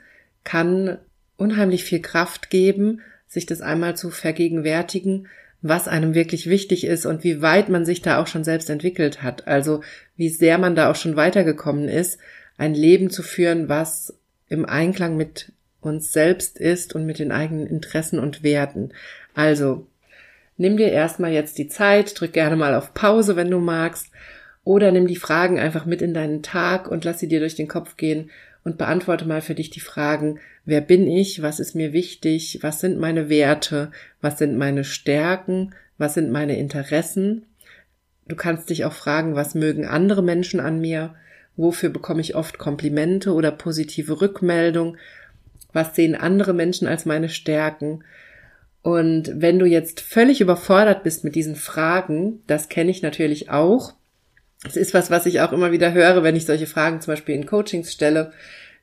kann 0.45 0.99
unheimlich 1.37 1.85
viel 1.85 2.01
Kraft 2.01 2.51
geben, 2.51 3.01
sich 3.29 3.47
das 3.47 3.61
einmal 3.61 3.97
zu 3.97 4.11
vergegenwärtigen 4.11 5.29
was 5.63 5.89
einem 5.89 6.15
wirklich 6.15 6.49
wichtig 6.49 6.85
ist 6.85 7.07
und 7.07 7.23
wie 7.23 7.43
weit 7.43 7.69
man 7.69 7.85
sich 7.85 8.01
da 8.03 8.21
auch 8.21 8.27
schon 8.27 8.45
selbst 8.45 8.71
entwickelt 8.71 9.23
hat. 9.23 9.47
Also 9.47 9.83
wie 10.17 10.31
sehr 10.31 10.59
man 10.59 10.75
da 10.75 10.91
auch 10.91 10.97
schon 10.97 11.17
weitergekommen 11.17 11.89
ist, 11.89 12.19
ein 12.57 12.75
Leben 12.75 13.11
zu 13.11 13.23
führen, 13.23 13.69
was 13.69 14.15
im 14.49 14.65
Einklang 14.65 15.17
mit 15.17 15.53
uns 15.81 16.13
selbst 16.13 16.59
ist 16.59 16.95
und 16.95 17.07
mit 17.07 17.19
den 17.19 17.33
eigenen 17.33 17.67
Interessen 17.67 18.19
und 18.19 18.43
Werten. 18.43 18.93
Also 19.35 19.87
nimm 20.57 20.77
dir 20.77 20.91
erstmal 20.91 21.33
jetzt 21.33 21.59
die 21.59 21.69
Zeit, 21.69 22.19
drück 22.19 22.33
gerne 22.33 22.57
mal 22.57 22.75
auf 22.75 22.95
Pause, 22.95 23.37
wenn 23.37 23.51
du 23.51 23.59
magst, 23.59 24.11
Oder 24.71 24.93
nimm 24.93 25.09
die 25.09 25.17
Fragen 25.17 25.59
einfach 25.59 25.85
mit 25.85 26.01
in 26.01 26.15
deinen 26.15 26.45
Tag 26.45 26.89
und 26.89 27.05
lass 27.05 27.19
sie 27.19 27.27
dir 27.27 27.41
durch 27.41 27.57
den 27.57 27.67
Kopf 27.67 27.97
gehen 27.97 28.31
und 28.63 28.79
beantworte 28.79 29.27
mal 29.27 29.41
für 29.41 29.57
dich 29.57 29.71
die 29.71 29.81
Fragen, 29.81 30.39
wer 30.65 30.81
bin 30.81 31.11
ich, 31.11 31.43
was 31.43 31.59
ist 31.59 31.75
mir 31.75 31.93
wichtig, 31.93 32.61
was 32.63 32.79
sind 32.79 33.01
meine 33.01 33.29
Werte, 33.29 33.91
was 34.21 34.39
sind 34.39 34.57
meine 34.57 34.85
Stärken, 34.85 35.75
was 35.99 36.15
sind 36.15 36.31
meine 36.31 36.57
Interessen. 36.57 37.47
Du 38.29 38.37
kannst 38.37 38.71
dich 38.71 38.85
auch 38.85 38.93
fragen, 38.93 39.35
was 39.35 39.57
mögen 39.57 39.87
andere 39.87 40.23
Menschen 40.23 40.61
an 40.61 40.81
mir, 40.81 41.17
wofür 41.57 41.89
bekomme 41.91 42.21
ich 42.21 42.37
oft 42.37 42.59
Komplimente 42.59 43.33
oder 43.33 43.51
positive 43.51 44.21
Rückmeldung, 44.21 44.99
was 45.73 45.97
sehen 45.97 46.15
andere 46.15 46.53
Menschen 46.53 46.87
als 46.87 47.07
meine 47.07 47.29
Stärken. 47.29 48.05
Und 48.83 49.33
wenn 49.35 49.59
du 49.59 49.67
jetzt 49.67 49.99
völlig 49.99 50.41
überfordert 50.41 51.03
bist 51.03 51.25
mit 51.25 51.35
diesen 51.35 51.57
Fragen, 51.57 52.45
das 52.47 52.69
kenne 52.69 52.93
ich 52.93 53.03
natürlich 53.03 53.51
auch, 53.51 53.95
es 54.65 54.77
ist 54.77 54.95
was, 54.95 55.11
was 55.11 55.27
ich 55.27 55.41
auch 55.41 55.53
immer 55.53 55.73
wieder 55.73 55.93
höre, 55.93 56.23
wenn 56.23 56.37
ich 56.37 56.47
solche 56.47 56.67
Fragen 56.67 57.01
zum 57.01 57.13
Beispiel 57.13 57.35
in 57.35 57.47
Coachings 57.47 57.93
stelle, 57.93 58.33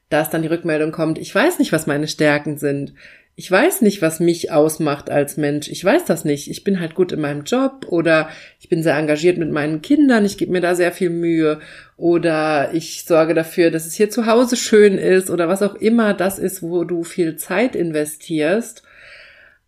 dass 0.10 0.30
dann 0.30 0.42
die 0.42 0.48
Rückmeldung 0.48 0.92
kommt, 0.92 1.18
ich 1.18 1.34
weiß 1.34 1.60
nicht, 1.60 1.72
was 1.72 1.88
meine 1.88 2.08
Stärken 2.08 2.58
sind. 2.58 2.94
Ich 3.40 3.52
weiß 3.52 3.82
nicht, 3.82 4.02
was 4.02 4.20
mich 4.20 4.52
ausmacht 4.52 5.12
als 5.12 5.38
Mensch. 5.38 5.68
Ich 5.68 5.86
weiß 5.86 6.06
das 6.06 6.26
nicht. 6.26 6.50
Ich 6.50 6.64
bin 6.64 6.80
halt 6.80 6.96
gut 6.96 7.12
in 7.12 7.22
meinem 7.22 7.44
Job 7.44 7.86
oder 7.88 8.30
ich 8.60 8.68
bin 8.68 8.82
sehr 8.82 8.98
engagiert 8.98 9.38
mit 9.38 9.52
meinen 9.52 9.84
Kindern. 9.84 10.26
Ich 10.26 10.40
gebe 10.40 10.52
mir 10.52 10.62
da 10.62 10.74
sehr 10.74 10.92
viel 10.92 11.12
Mühe 11.12 11.60
oder 11.98 12.74
ich 12.74 13.06
sorge 13.06 13.36
dafür, 13.36 13.70
dass 13.70 13.86
es 13.86 13.94
hier 13.94 14.10
zu 14.10 14.26
Hause 14.26 14.56
schön 14.56 14.98
ist 14.98 15.30
oder 15.30 15.48
was 15.48 15.62
auch 15.62 15.76
immer 15.76 16.16
das 16.16 16.40
ist, 16.40 16.64
wo 16.64 16.84
du 16.84 17.04
viel 17.04 17.36
Zeit 17.36 17.76
investierst. 17.76 18.82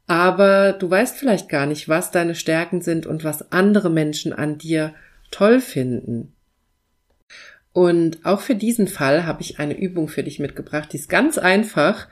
Aber 0.08 0.74
du 0.74 0.89
weißt 0.89 1.20
vielleicht 1.20 1.50
gar 1.50 1.68
nicht, 1.68 1.88
was 1.88 2.10
deine 2.10 2.34
Stärken 2.34 2.82
sind 2.82 3.06
und 3.06 3.24
was 3.24 3.51
andere 3.51 3.92
Menschen 3.92 4.34
an 4.34 4.58
dir 4.58 4.96
toll 5.31 5.59
finden. 5.59 6.33
Und 7.71 8.25
auch 8.25 8.41
für 8.41 8.55
diesen 8.55 8.88
Fall 8.88 9.25
habe 9.25 9.41
ich 9.41 9.59
eine 9.59 9.77
Übung 9.77 10.07
für 10.07 10.24
dich 10.24 10.39
mitgebracht, 10.39 10.91
die 10.91 10.98
ist 10.98 11.09
ganz 11.09 11.38
einfach 11.38 12.07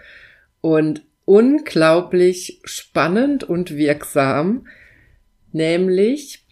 und 0.61 1.01
unglaublich 1.25 2.61
spannend 2.63 3.43
und 3.43 3.75
wirksam, 3.75 4.67
nämlich 5.51 6.45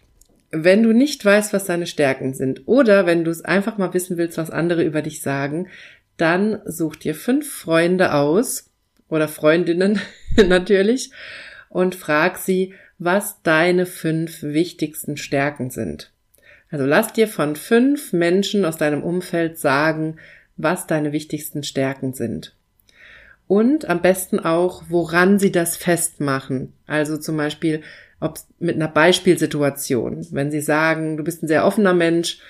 wenn 0.50 0.82
du 0.82 0.92
nicht 0.92 1.24
weißt, 1.24 1.52
was 1.52 1.64
deine 1.64 1.86
Stärken 1.86 2.34
sind 2.34 2.66
oder 2.66 3.06
wenn 3.06 3.24
du 3.24 3.30
es 3.30 3.44
einfach 3.44 3.78
mal 3.78 3.94
wissen 3.94 4.16
willst, 4.16 4.38
was 4.38 4.50
andere 4.50 4.84
über 4.84 5.02
dich 5.02 5.22
sagen, 5.22 5.68
dann 6.16 6.60
such 6.64 6.96
dir 6.96 7.14
fünf 7.14 7.50
Freunde 7.50 8.14
aus 8.14 8.70
oder 9.08 9.28
Freundinnen 9.28 10.00
natürlich 10.48 11.10
und 11.68 11.94
frag 11.94 12.38
sie, 12.38 12.74
was 12.98 13.42
deine 13.42 13.86
fünf 13.86 14.42
wichtigsten 14.42 15.16
Stärken 15.16 15.70
sind. 15.70 16.12
Also 16.70 16.84
lass 16.84 17.12
dir 17.12 17.28
von 17.28 17.56
fünf 17.56 18.12
Menschen 18.12 18.64
aus 18.64 18.76
deinem 18.76 19.02
Umfeld 19.02 19.58
sagen, 19.58 20.16
was 20.56 20.86
deine 20.86 21.12
wichtigsten 21.12 21.62
Stärken 21.62 22.12
sind. 22.12 22.54
Und 23.46 23.88
am 23.88 24.02
besten 24.02 24.40
auch, 24.40 24.84
woran 24.88 25.38
sie 25.38 25.52
das 25.52 25.76
festmachen. 25.76 26.72
Also 26.86 27.16
zum 27.16 27.36
Beispiel, 27.36 27.82
ob 28.18 28.40
mit 28.58 28.76
einer 28.76 28.88
Beispielsituation. 28.88 30.26
Wenn 30.30 30.50
sie 30.50 30.60
sagen, 30.60 31.16
du 31.16 31.22
bist 31.22 31.42
ein 31.42 31.48
sehr 31.48 31.64
offener 31.64 31.94
Mensch, 31.94 32.40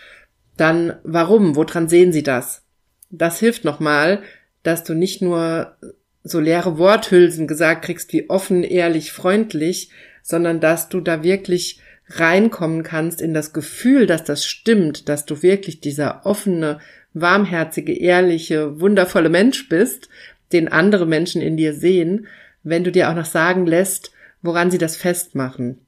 dann 0.57 0.95
warum? 1.03 1.55
Woran 1.55 1.89
sehen 1.89 2.13
sie 2.13 2.23
das? 2.23 2.63
Das 3.11 3.39
hilft 3.39 3.65
nochmal, 3.65 4.23
dass 4.63 4.85
du 4.85 4.95
nicht 4.95 5.21
nur 5.21 5.77
so 6.25 6.41
leere 6.41 6.79
Worthülsen 6.79 7.47
gesagt 7.47 7.85
kriegst 7.85 8.13
wie 8.13 8.31
offen, 8.31 8.65
ehrlich, 8.65 9.13
freundlich, 9.13 9.91
sondern 10.23 10.61
dass 10.61 10.89
du 10.89 11.01
da 11.01 11.23
wirklich 11.23 11.81
reinkommen 12.09 12.83
kannst 12.83 13.21
in 13.21 13.35
das 13.35 13.53
Gefühl, 13.53 14.07
dass 14.07 14.25
das 14.25 14.47
stimmt, 14.47 15.09
dass 15.09 15.27
du 15.27 15.43
wirklich 15.43 15.81
dieser 15.81 16.25
offene, 16.25 16.79
warmherzige, 17.15 17.93
ehrliche, 17.93 18.81
wundervolle 18.81 19.29
Mensch 19.29 19.69
bist, 19.69 20.09
den 20.53 20.69
andere 20.69 21.07
Menschen 21.07 21.43
in 21.43 21.57
dir 21.57 21.75
sehen, 21.75 22.27
wenn 22.63 22.85
du 22.85 22.93
dir 22.93 23.11
auch 23.11 23.15
noch 23.15 23.25
sagen 23.25 23.67
lässt, 23.67 24.13
woran 24.43 24.71
sie 24.71 24.79
das 24.79 24.97
festmachen. 24.97 25.79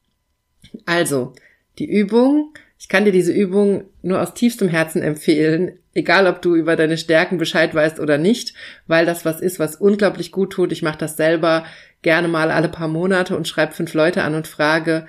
Also, 0.87 1.35
die 1.79 1.89
Übung, 1.89 2.53
ich 2.79 2.89
kann 2.89 3.05
dir 3.05 3.13
diese 3.13 3.33
Übung 3.33 3.85
nur 4.03 4.21
aus 4.21 4.35
tiefstem 4.35 4.69
Herzen 4.69 5.03
empfehlen, 5.03 5.79
egal 5.95 6.27
ob 6.27 6.43
du 6.43 6.55
über 6.55 6.77
deine 6.77 6.99
Stärken 6.99 7.39
Bescheid 7.39 7.75
weißt 7.75 8.01
oder 8.01 8.19
nicht, 8.19 8.55
weil 8.87 9.07
das 9.07 9.25
was 9.25 9.41
ist, 9.41 9.59
was 9.59 9.77
unglaublich 9.77 10.33
gut 10.33 10.53
tut. 10.53 10.73
Ich 10.73 10.83
mache 10.83 10.99
das 10.99 11.17
selber 11.17 11.65
gerne 12.03 12.29
mal 12.29 12.51
alle 12.51 12.69
paar 12.69 12.89
Monate 12.89 13.37
und 13.37 13.49
schreibe 13.49 13.75
fünf 13.75 13.95
Leute 13.95 14.23
an 14.23 14.35
und 14.35 14.47
frage, 14.47 15.07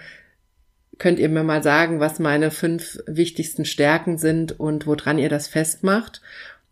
könnt 1.00 1.18
ihr 1.18 1.30
mir 1.30 1.44
mal 1.44 1.64
sagen, 1.64 2.00
was 2.00 2.20
meine 2.20 2.52
fünf 2.52 3.00
wichtigsten 3.08 3.66
Stärken 3.66 4.18
sind 4.18 4.60
und 4.60 4.86
woran 4.86 5.18
ihr 5.18 5.30
das 5.30 5.48
festmacht. 5.48 6.22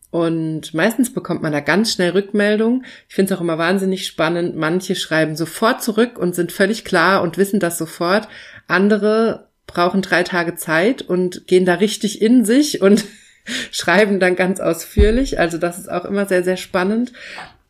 Und 0.10 0.74
meistens 0.74 1.14
bekommt 1.14 1.42
man 1.42 1.52
da 1.52 1.60
ganz 1.60 1.94
schnell 1.94 2.12
Rückmeldung. 2.12 2.84
Ich 3.10 3.16
finde 3.16 3.34
es 3.34 3.38
auch 3.38 3.42
immer 3.42 3.58
wahnsinnig 3.58 4.06
spannend. 4.06 4.56
Manche 4.56 4.96
schreiben 4.96 5.36
sofort 5.36 5.84
zurück 5.84 6.18
und 6.18 6.36
sind 6.36 6.52
völlig 6.52 6.86
klar 6.86 7.22
und 7.22 7.38
wissen 7.38 7.60
das 7.60 7.78
sofort. 7.78 8.28
Andere 8.68 9.48
brauchen 9.66 10.02
drei 10.02 10.24
Tage 10.24 10.56
Zeit 10.56 11.02
und 11.02 11.48
gehen 11.48 11.66
da 11.66 11.76
richtig 11.76 12.22
in 12.22 12.46
sich 12.46 12.82
und 12.82 13.06
schreiben 13.72 14.20
dann 14.20 14.36
ganz 14.36 14.60
ausführlich. 14.60 15.40
Also 15.40 15.58
das 15.58 15.78
ist 15.78 15.92
auch 15.92 16.06
immer 16.06 16.26
sehr, 16.26 16.44
sehr 16.44 16.58
spannend. 16.58 17.12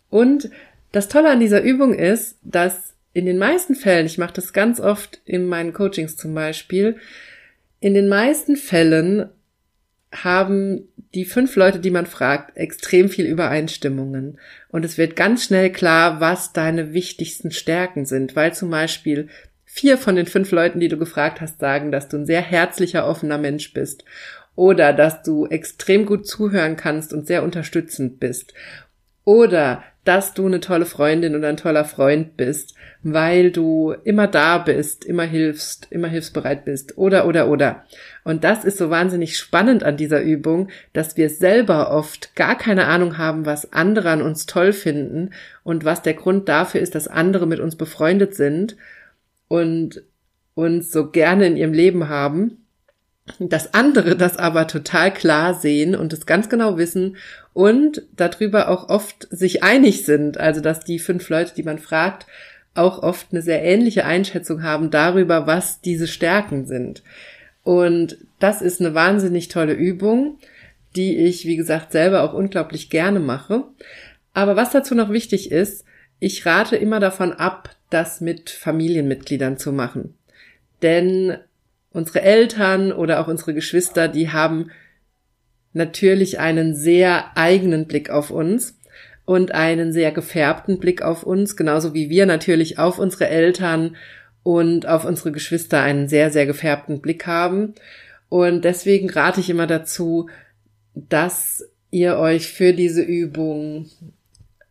Und 0.10 0.50
das 0.92 1.08
Tolle 1.08 1.32
an 1.32 1.40
dieser 1.40 1.62
Übung 1.62 1.94
ist, 1.94 2.38
dass 2.44 2.94
in 3.18 3.26
den 3.26 3.40
meisten 3.40 3.74
Fällen, 3.74 4.06
ich 4.06 4.20
mache 4.20 4.34
das 4.34 4.54
ganz 4.54 4.80
oft 4.80 5.22
in 5.26 5.48
meinen 5.48 5.74
Coachings 5.74 6.18
zum 6.18 6.36
Beispiel, 6.36 6.98
in 7.80 7.96
den 7.96 8.10
meisten 8.10 8.56
Fällen 8.56 9.30
haben 10.12 10.88
die 11.16 11.26
fünf 11.26 11.56
Leute, 11.56 11.80
die 11.80 11.90
man 11.90 12.06
fragt, 12.06 12.56
extrem 12.56 13.10
viel 13.10 13.26
Übereinstimmungen. 13.26 14.38
Und 14.70 14.86
es 14.86 15.00
wird 15.00 15.16
ganz 15.16 15.46
schnell 15.46 15.72
klar, 15.72 16.20
was 16.20 16.54
deine 16.54 16.94
wichtigsten 16.94 17.50
Stärken 17.50 18.06
sind, 18.06 18.36
weil 18.36 18.54
zum 18.54 18.70
Beispiel 18.70 19.30
vier 19.66 19.98
von 19.98 20.16
den 20.16 20.28
fünf 20.28 20.52
Leuten, 20.52 20.80
die 20.80 20.88
du 20.88 20.98
gefragt 20.98 21.42
hast, 21.42 21.60
sagen, 21.60 21.92
dass 21.92 22.10
du 22.10 22.18
ein 22.18 22.28
sehr 22.28 22.42
herzlicher, 22.42 23.08
offener 23.08 23.40
Mensch 23.40 23.74
bist 23.74 24.06
oder 24.56 24.94
dass 24.94 25.24
du 25.24 25.48
extrem 25.48 26.06
gut 26.06 26.28
zuhören 26.28 26.76
kannst 26.76 27.14
und 27.14 27.26
sehr 27.26 27.42
unterstützend 27.42 28.20
bist 28.20 28.54
oder 29.24 29.84
dass 30.08 30.34
du 30.34 30.46
eine 30.46 30.62
tolle 30.62 30.86
Freundin 30.86 31.36
oder 31.36 31.50
ein 31.50 31.58
toller 31.58 31.84
Freund 31.84 32.38
bist, 32.38 32.76
weil 33.04 33.52
du 33.52 33.94
immer 34.06 34.28
da 34.28 34.58
bist, 34.58 35.04
immer 35.04 35.24
hilfst, 35.24 35.88
immer 35.90 36.08
hilfsbereit 36.08 36.64
bist 36.64 36.98
oder 36.98 37.28
oder 37.28 37.50
oder. 37.50 37.84
Und 38.24 38.46
das 38.46 38.64
ist 38.64 38.78
so 38.78 38.90
wahnsinnig 38.90 39.38
spannend 39.38 39.84
an 39.84 39.98
dieser 39.98 40.22
Übung, 40.22 40.70
dass 40.94 41.18
wir 41.18 41.30
selber 41.30 41.92
oft 41.92 42.36
gar 42.36 42.58
keine 42.58 42.86
Ahnung 42.86 43.18
haben, 43.18 43.46
was 43.46 43.74
andere 43.74 44.10
an 44.10 44.22
uns 44.22 44.46
toll 44.46 44.72
finden 44.72 45.32
und 45.64 45.84
was 45.84 46.02
der 46.02 46.14
Grund 46.14 46.48
dafür 46.48 46.80
ist, 46.80 46.96
dass 46.96 47.10
andere 47.10 47.46
mit 47.46 47.60
uns 47.60 47.76
befreundet 47.76 48.34
sind 48.34 48.78
und 49.50 50.04
uns 50.56 50.92
so 50.92 51.12
gerne 51.12 51.48
in 51.48 51.58
ihrem 51.58 51.74
Leben 51.74 52.08
haben 52.08 52.67
dass 53.40 53.74
andere 53.74 54.16
das 54.16 54.38
aber 54.38 54.68
total 54.68 55.14
klar 55.14 55.54
sehen 55.54 55.96
und 55.96 56.14
es 56.14 56.26
ganz 56.26 56.50
genau 56.50 56.78
wissen 56.78 57.18
und 57.54 58.04
darüber 58.16 58.70
auch 58.70 58.90
oft 58.90 59.28
sich 59.32 59.64
einig 59.64 60.06
sind. 60.06 60.38
Also, 60.38 60.62
dass 60.62 60.82
die 60.82 61.00
fünf 61.00 61.30
Leute, 61.30 61.54
die 61.56 61.64
man 61.64 61.80
fragt, 61.80 62.26
auch 62.76 63.02
oft 63.02 63.28
eine 63.32 63.42
sehr 63.42 63.64
ähnliche 63.64 64.06
Einschätzung 64.06 64.64
haben 64.64 64.92
darüber, 64.92 65.48
was 65.48 65.82
diese 65.82 66.08
Stärken 66.08 66.66
sind. 66.66 67.04
Und 67.64 68.18
das 68.40 68.62
ist 68.62 68.80
eine 68.80 68.94
wahnsinnig 68.94 69.50
tolle 69.50 69.74
Übung, 69.74 70.38
die 70.96 71.18
ich, 71.18 71.46
wie 71.46 71.58
gesagt, 71.58 71.92
selber 71.92 72.24
auch 72.24 72.34
unglaublich 72.34 72.90
gerne 72.90 73.20
mache. 73.20 73.64
Aber 74.34 74.56
was 74.56 74.72
dazu 74.72 74.96
noch 74.96 75.10
wichtig 75.10 75.52
ist, 75.52 75.84
ich 76.20 76.46
rate 76.46 76.76
immer 76.76 77.00
davon 77.00 77.34
ab, 77.34 77.76
das 77.90 78.22
mit 78.22 78.50
Familienmitgliedern 78.50 79.58
zu 79.58 79.72
machen. 79.72 80.14
Denn 80.82 81.38
unsere 81.92 82.22
Eltern 82.22 82.92
oder 82.92 83.20
auch 83.20 83.28
unsere 83.28 83.54
Geschwister, 83.54 84.08
die 84.08 84.30
haben 84.30 84.72
natürlich 85.74 86.40
einen 86.40 86.76
sehr 86.76 87.38
eigenen 87.38 87.88
Blick 87.88 88.10
auf 88.10 88.32
uns 88.32 88.80
und 89.26 89.54
einen 89.54 89.94
sehr 89.94 90.12
gefärbten 90.12 90.80
Blick 90.80 91.02
auf 91.02 91.24
uns, 91.24 91.56
genauso 91.56 91.94
wie 91.94 92.10
wir 92.10 92.26
natürlich 92.26 92.80
auf 92.80 93.00
unsere 93.00 93.28
Eltern 93.28 93.96
und 94.44 94.88
auf 94.88 95.06
unsere 95.06 95.32
Geschwister 95.32 95.82
einen 95.82 96.08
sehr, 96.08 96.32
sehr 96.32 96.46
gefärbten 96.46 97.02
Blick 97.02 97.28
haben. 97.28 97.76
Und 98.30 98.64
deswegen 98.64 99.10
rate 99.10 99.42
ich 99.42 99.50
immer 99.50 99.68
dazu, 99.68 100.30
dass 100.94 101.66
ihr 101.92 102.18
euch 102.18 102.48
für 102.48 102.74
diese 102.74 103.02
Übung 103.02 103.90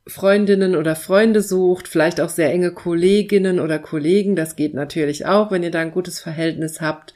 Freundinnen 0.08 0.76
oder 0.76 0.94
Freunde 0.94 1.42
sucht, 1.42 1.88
vielleicht 1.88 2.20
auch 2.20 2.28
sehr 2.28 2.52
enge 2.52 2.70
Kolleginnen 2.70 3.58
oder 3.58 3.78
Kollegen, 3.78 4.36
das 4.36 4.54
geht 4.54 4.72
natürlich 4.72 5.26
auch, 5.26 5.50
wenn 5.50 5.64
ihr 5.64 5.72
da 5.72 5.80
ein 5.80 5.90
gutes 5.90 6.20
Verhältnis 6.20 6.80
habt. 6.80 7.12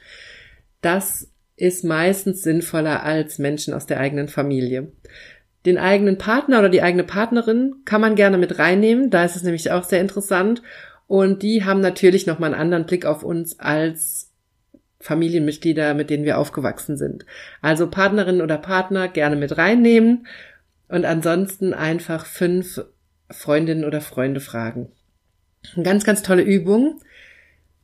Das 0.81 1.29
ist 1.55 1.85
meistens 1.85 2.41
sinnvoller 2.41 3.03
als 3.03 3.39
Menschen 3.39 3.73
aus 3.73 3.85
der 3.85 3.99
eigenen 3.99 4.27
Familie. 4.27 4.91
Den 5.65 5.77
eigenen 5.77 6.17
Partner 6.17 6.59
oder 6.59 6.69
die 6.69 6.81
eigene 6.81 7.03
Partnerin 7.03 7.75
kann 7.85 8.01
man 8.01 8.15
gerne 8.15 8.37
mit 8.37 8.59
reinnehmen, 8.59 9.09
da 9.09 9.23
ist 9.23 9.35
es 9.35 9.43
nämlich 9.43 9.71
auch 9.71 9.83
sehr 9.83 10.01
interessant 10.01 10.61
und 11.07 11.43
die 11.43 11.63
haben 11.63 11.81
natürlich 11.81 12.25
nochmal 12.25 12.53
einen 12.53 12.61
anderen 12.61 12.85
Blick 12.85 13.05
auf 13.05 13.23
uns 13.23 13.59
als 13.59 14.31
Familienmitglieder, 14.99 15.93
mit 15.93 16.09
denen 16.09 16.25
wir 16.25 16.37
aufgewachsen 16.37 16.97
sind. 16.97 17.25
Also 17.61 17.89
Partnerin 17.89 18.41
oder 18.41 18.57
Partner 18.57 19.07
gerne 19.07 19.35
mit 19.35 19.57
reinnehmen 19.57 20.27
und 20.91 21.05
ansonsten 21.05 21.73
einfach 21.73 22.25
fünf 22.25 22.81
Freundinnen 23.29 23.85
oder 23.85 24.01
Freunde 24.01 24.41
fragen. 24.41 24.91
Eine 25.73 25.85
ganz, 25.85 26.03
ganz 26.03 26.21
tolle 26.21 26.41
Übung. 26.41 26.99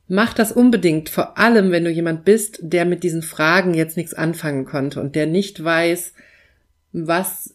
Mach 0.08 0.34
das 0.34 0.52
unbedingt, 0.52 1.08
vor 1.08 1.38
allem 1.38 1.70
wenn 1.70 1.84
du 1.84 1.90
jemand 1.90 2.24
bist, 2.24 2.58
der 2.62 2.84
mit 2.84 3.02
diesen 3.02 3.22
Fragen 3.22 3.74
jetzt 3.74 3.96
nichts 3.96 4.14
anfangen 4.14 4.64
konnte 4.66 5.00
und 5.00 5.16
der 5.16 5.26
nicht 5.26 5.62
weiß, 5.62 6.12
was 6.92 7.54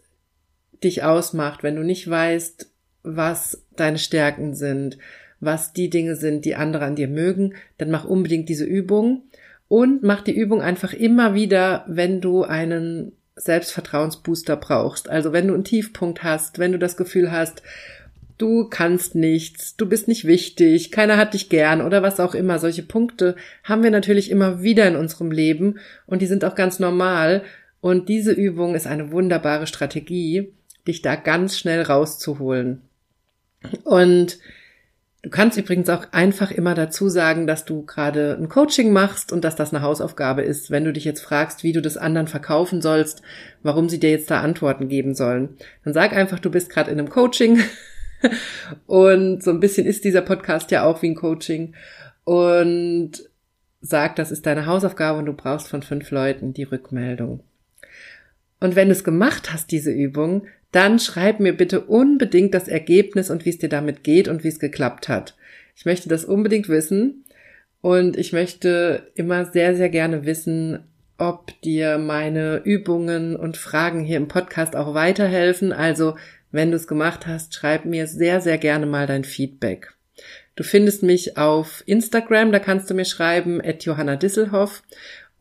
dich 0.83 1.03
ausmacht, 1.03 1.63
wenn 1.63 1.75
du 1.75 1.83
nicht 1.83 2.10
weißt, 2.10 2.69
was 3.03 3.63
deine 3.75 4.00
Stärken 4.00 4.55
sind, 4.55 4.98
was 5.39 5.74
die 5.74 5.89
Dinge 5.89 6.15
sind, 6.15 6.45
die 6.45 6.55
andere 6.55 6.86
an 6.86 6.95
dir 6.95 7.07
mögen, 7.07 7.53
dann 7.77 7.91
mach 7.91 8.05
unbedingt 8.05 8.50
diese 8.50 8.65
Übung 8.65 9.24
und 9.67 10.03
mach 10.03 10.22
die 10.22 10.36
Übung 10.36 10.62
einfach 10.62 10.93
immer 10.93 11.36
wieder, 11.36 11.86
wenn 11.88 12.22
du 12.22 12.43
einen 12.43 13.13
Selbstvertrauensbooster 13.36 14.56
brauchst. 14.58 15.10
Also 15.10 15.34
wenn 15.34 15.48
du 15.48 15.54
einen 15.54 15.63
Tiefpunkt 15.63 16.24
hast, 16.24 16.60
wenn 16.60 16.72
du 16.72 16.80
das 16.80 16.98
Gefühl 16.98 17.32
hast, 17.32 17.63
du 18.38 18.68
kannst 18.70 19.16
nichts, 19.16 19.75
du 19.75 19.88
bist 19.88 20.08
nicht 20.08 20.25
wichtig, 20.25 20.92
keiner 20.92 21.18
hat 21.18 21.34
dich 21.34 21.50
gern 21.50 21.82
oder 21.82 22.04
was 22.04 22.20
auch 22.20 22.36
immer. 22.36 22.60
Solche 22.60 22.84
Punkte 22.84 23.36
haben 23.63 23.84
wir 23.84 23.92
natürlich 23.92 24.30
immer 24.30 24.62
wieder 24.62 24.88
in 24.88 24.96
unserem 24.96 25.32
Leben 25.32 25.80
und 26.06 26.22
die 26.22 26.28
sind 26.28 26.46
auch 26.46 26.56
ganz 26.56 26.80
normal. 26.80 27.44
Und 27.82 28.08
diese 28.10 28.32
Übung 28.32 28.75
ist 28.75 28.88
eine 28.88 29.12
wunderbare 29.12 29.68
Strategie, 29.68 30.54
dich 30.88 31.02
da 31.02 31.16
ganz 31.16 31.58
schnell 31.58 31.82
rauszuholen. 31.82 32.82
Und 33.84 34.38
du 35.24 35.30
kannst 35.30 35.58
übrigens 35.58 35.89
auch 35.89 36.06
einfach 36.12 36.51
immer 36.51 36.75
dazu 36.75 37.10
sagen, 37.10 37.48
dass 37.48 37.65
du 37.65 37.86
gerade 37.86 38.38
ein 38.38 38.50
Coaching 38.50 38.92
machst 38.92 39.32
und 39.32 39.44
dass 39.44 39.56
das 39.56 39.74
eine 39.74 39.82
Hausaufgabe 39.82 40.44
ist, 40.44 40.70
wenn 40.70 40.84
du 40.84 40.94
dich 40.94 41.06
jetzt 41.06 41.22
fragst, 41.22 41.63
wie 41.63 41.72
du 41.72 41.82
das 41.82 41.98
anderen 41.98 42.27
verkaufen 42.27 42.82
sollst, 42.82 43.22
warum 43.63 43.89
sie 43.89 44.00
dir 44.00 44.12
jetzt 44.12 44.30
da 44.30 44.42
Antworten 44.42 44.89
geben 44.89 45.15
sollen. 45.15 45.58
Dann 45.86 45.94
sag 45.94 46.13
einfach, 46.13 46.39
du 46.39 46.51
bist 46.51 46.70
gerade 46.70 46.92
in 46.92 47.00
einem 47.00 47.10
Coaching 47.10 47.62
und 48.86 49.42
so 49.42 49.51
ein 49.51 49.62
bisschen 49.62 49.88
ist 49.88 50.03
dieser 50.03 50.22
Podcast 50.22 50.72
ja 50.72 50.84
auch 50.84 51.01
wie 51.01 51.10
ein 51.12 51.15
Coaching 51.15 51.74
und 52.25 53.30
sag, 53.80 54.18
das 54.18 54.30
ist 54.30 54.46
deine 54.46 54.65
Hausaufgabe 54.65 55.20
und 55.20 55.25
du 55.25 55.34
brauchst 55.34 55.70
von 55.70 55.84
fünf 55.84 56.12
Leuten 56.12 56.53
die 56.53 56.63
Rückmeldung. 56.63 57.44
Und 58.60 58.75
wenn 58.75 58.88
du 58.88 58.94
es 58.94 59.03
gemacht 59.03 59.51
hast, 59.51 59.72
diese 59.72 59.92
Übung, 59.92 60.48
dann 60.74 61.00
schreib 61.00 61.39
mir 61.39 61.53
bitte 61.56 61.82
unbedingt 61.82 62.53
das 62.53 62.68
Ergebnis 62.68 63.30
und 63.30 63.46
wie 63.46 63.51
es 63.51 63.60
dir 63.60 63.70
damit 63.70 64.03
geht 64.03 64.27
und 64.27 64.44
wie 64.44 64.50
es 64.50 64.60
geklappt 64.60 65.08
hat. 65.08 65.36
Ich 65.75 65.86
möchte 65.86 66.10
das 66.10 66.25
unbedingt 66.25 66.68
wissen 66.68 67.24
und 67.82 68.18
ich 68.18 68.34
möchte 68.34 69.12
immer 69.15 69.46
sehr, 69.46 69.75
sehr 69.75 69.89
gerne 69.89 70.25
wissen, 70.25 70.80
ob 71.18 71.60
dir 71.62 72.00
meine 72.00 72.62
Übungen 72.63 73.36
und 73.36 73.56
Fragen 73.56 74.01
hier 74.01 74.18
im 74.18 74.27
Podcast 74.27 74.75
auch 74.75 74.94
weiterhelfen. 74.94 75.72
Also, 75.72 76.15
wenn 76.51 76.72
du 76.72 76.77
es 76.77 76.88
gemacht 76.88 77.27
hast, 77.27 77.53
schreib 77.53 77.86
mir 77.86 78.08
sehr, 78.08 78.42
sehr 78.42 78.58
gerne 78.58 78.86
mal 78.86 79.06
dein 79.06 79.24
Feedback. 79.24 79.94
Du 80.56 80.63
findest 80.63 81.01
mich 81.03 81.38
auf 81.38 81.84
Instagram, 81.88 82.51
da 82.51 82.60
kannst 82.60 82.89
du 82.89 82.94
mir 82.94 83.06
schreiben, 83.06 83.60
at 83.62 83.86
Johanna 83.86 84.15
Disselhoff 84.15 84.84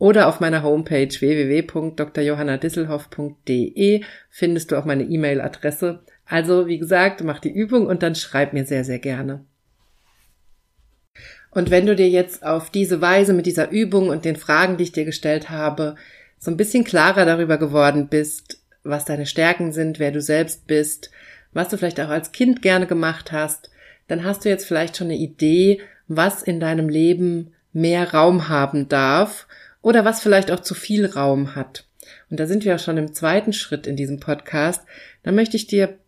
oder 0.03 0.27
auf 0.27 0.39
meiner 0.41 0.63
Homepage 0.63 1.07
www.drjohannadisselhoff.de 1.07 4.03
findest 4.29 4.69
du 4.69 4.75
auch 4.75 4.83
meine 4.83 5.03
E-Mail-Adresse. 5.03 6.03
Also, 6.25 6.67
wie 6.67 6.77
gesagt, 6.77 7.23
mach 7.23 7.39
die 7.39 7.53
Übung 7.53 7.87
und 7.87 8.03
dann 8.03 8.13
schreib 8.13 8.51
mir 8.51 8.65
sehr, 8.65 8.83
sehr 8.83 8.99
gerne. 8.99 9.45
Und 11.51 11.71
wenn 11.71 11.85
du 11.85 11.95
dir 11.95 12.09
jetzt 12.09 12.45
auf 12.45 12.69
diese 12.69 12.99
Weise 12.99 13.31
mit 13.31 13.45
dieser 13.45 13.71
Übung 13.71 14.09
und 14.09 14.25
den 14.25 14.35
Fragen, 14.35 14.75
die 14.75 14.83
ich 14.83 14.91
dir 14.91 15.05
gestellt 15.05 15.49
habe, 15.49 15.95
so 16.37 16.51
ein 16.51 16.57
bisschen 16.57 16.83
klarer 16.83 17.23
darüber 17.23 17.57
geworden 17.57 18.09
bist, 18.09 18.61
was 18.83 19.05
deine 19.05 19.25
Stärken 19.25 19.71
sind, 19.71 19.99
wer 19.99 20.11
du 20.11 20.19
selbst 20.19 20.67
bist, 20.67 21.11
was 21.53 21.69
du 21.69 21.77
vielleicht 21.77 22.01
auch 22.01 22.09
als 22.09 22.33
Kind 22.33 22.61
gerne 22.61 22.87
gemacht 22.87 23.31
hast, 23.31 23.71
dann 24.09 24.25
hast 24.25 24.43
du 24.43 24.49
jetzt 24.49 24.65
vielleicht 24.65 24.97
schon 24.97 25.07
eine 25.07 25.15
Idee, 25.15 25.79
was 26.09 26.43
in 26.43 26.59
deinem 26.59 26.89
Leben 26.89 27.53
mehr 27.71 28.13
Raum 28.13 28.49
haben 28.49 28.89
darf 28.89 29.47
oder 29.83 30.05
was 30.05 30.21
vielleicht 30.21 30.49
auch 30.49 30.61
zu 30.61 30.73
viel 30.73 31.05
Raum 31.05 31.55
hat. 31.55 31.85
Und 32.31 32.39
da 32.39 32.47
sind 32.47 32.65
wir 32.65 32.73
auch 32.73 32.79
schon 32.79 32.97
im 32.97 33.13
zweiten 33.13 33.53
Schritt 33.53 33.85
in 33.85 33.95
diesem 33.95 34.19
Podcast. 34.19 34.81
Da 35.21 35.31
möchte 35.31 35.55
ich 35.55 35.67
dir, 35.67 35.99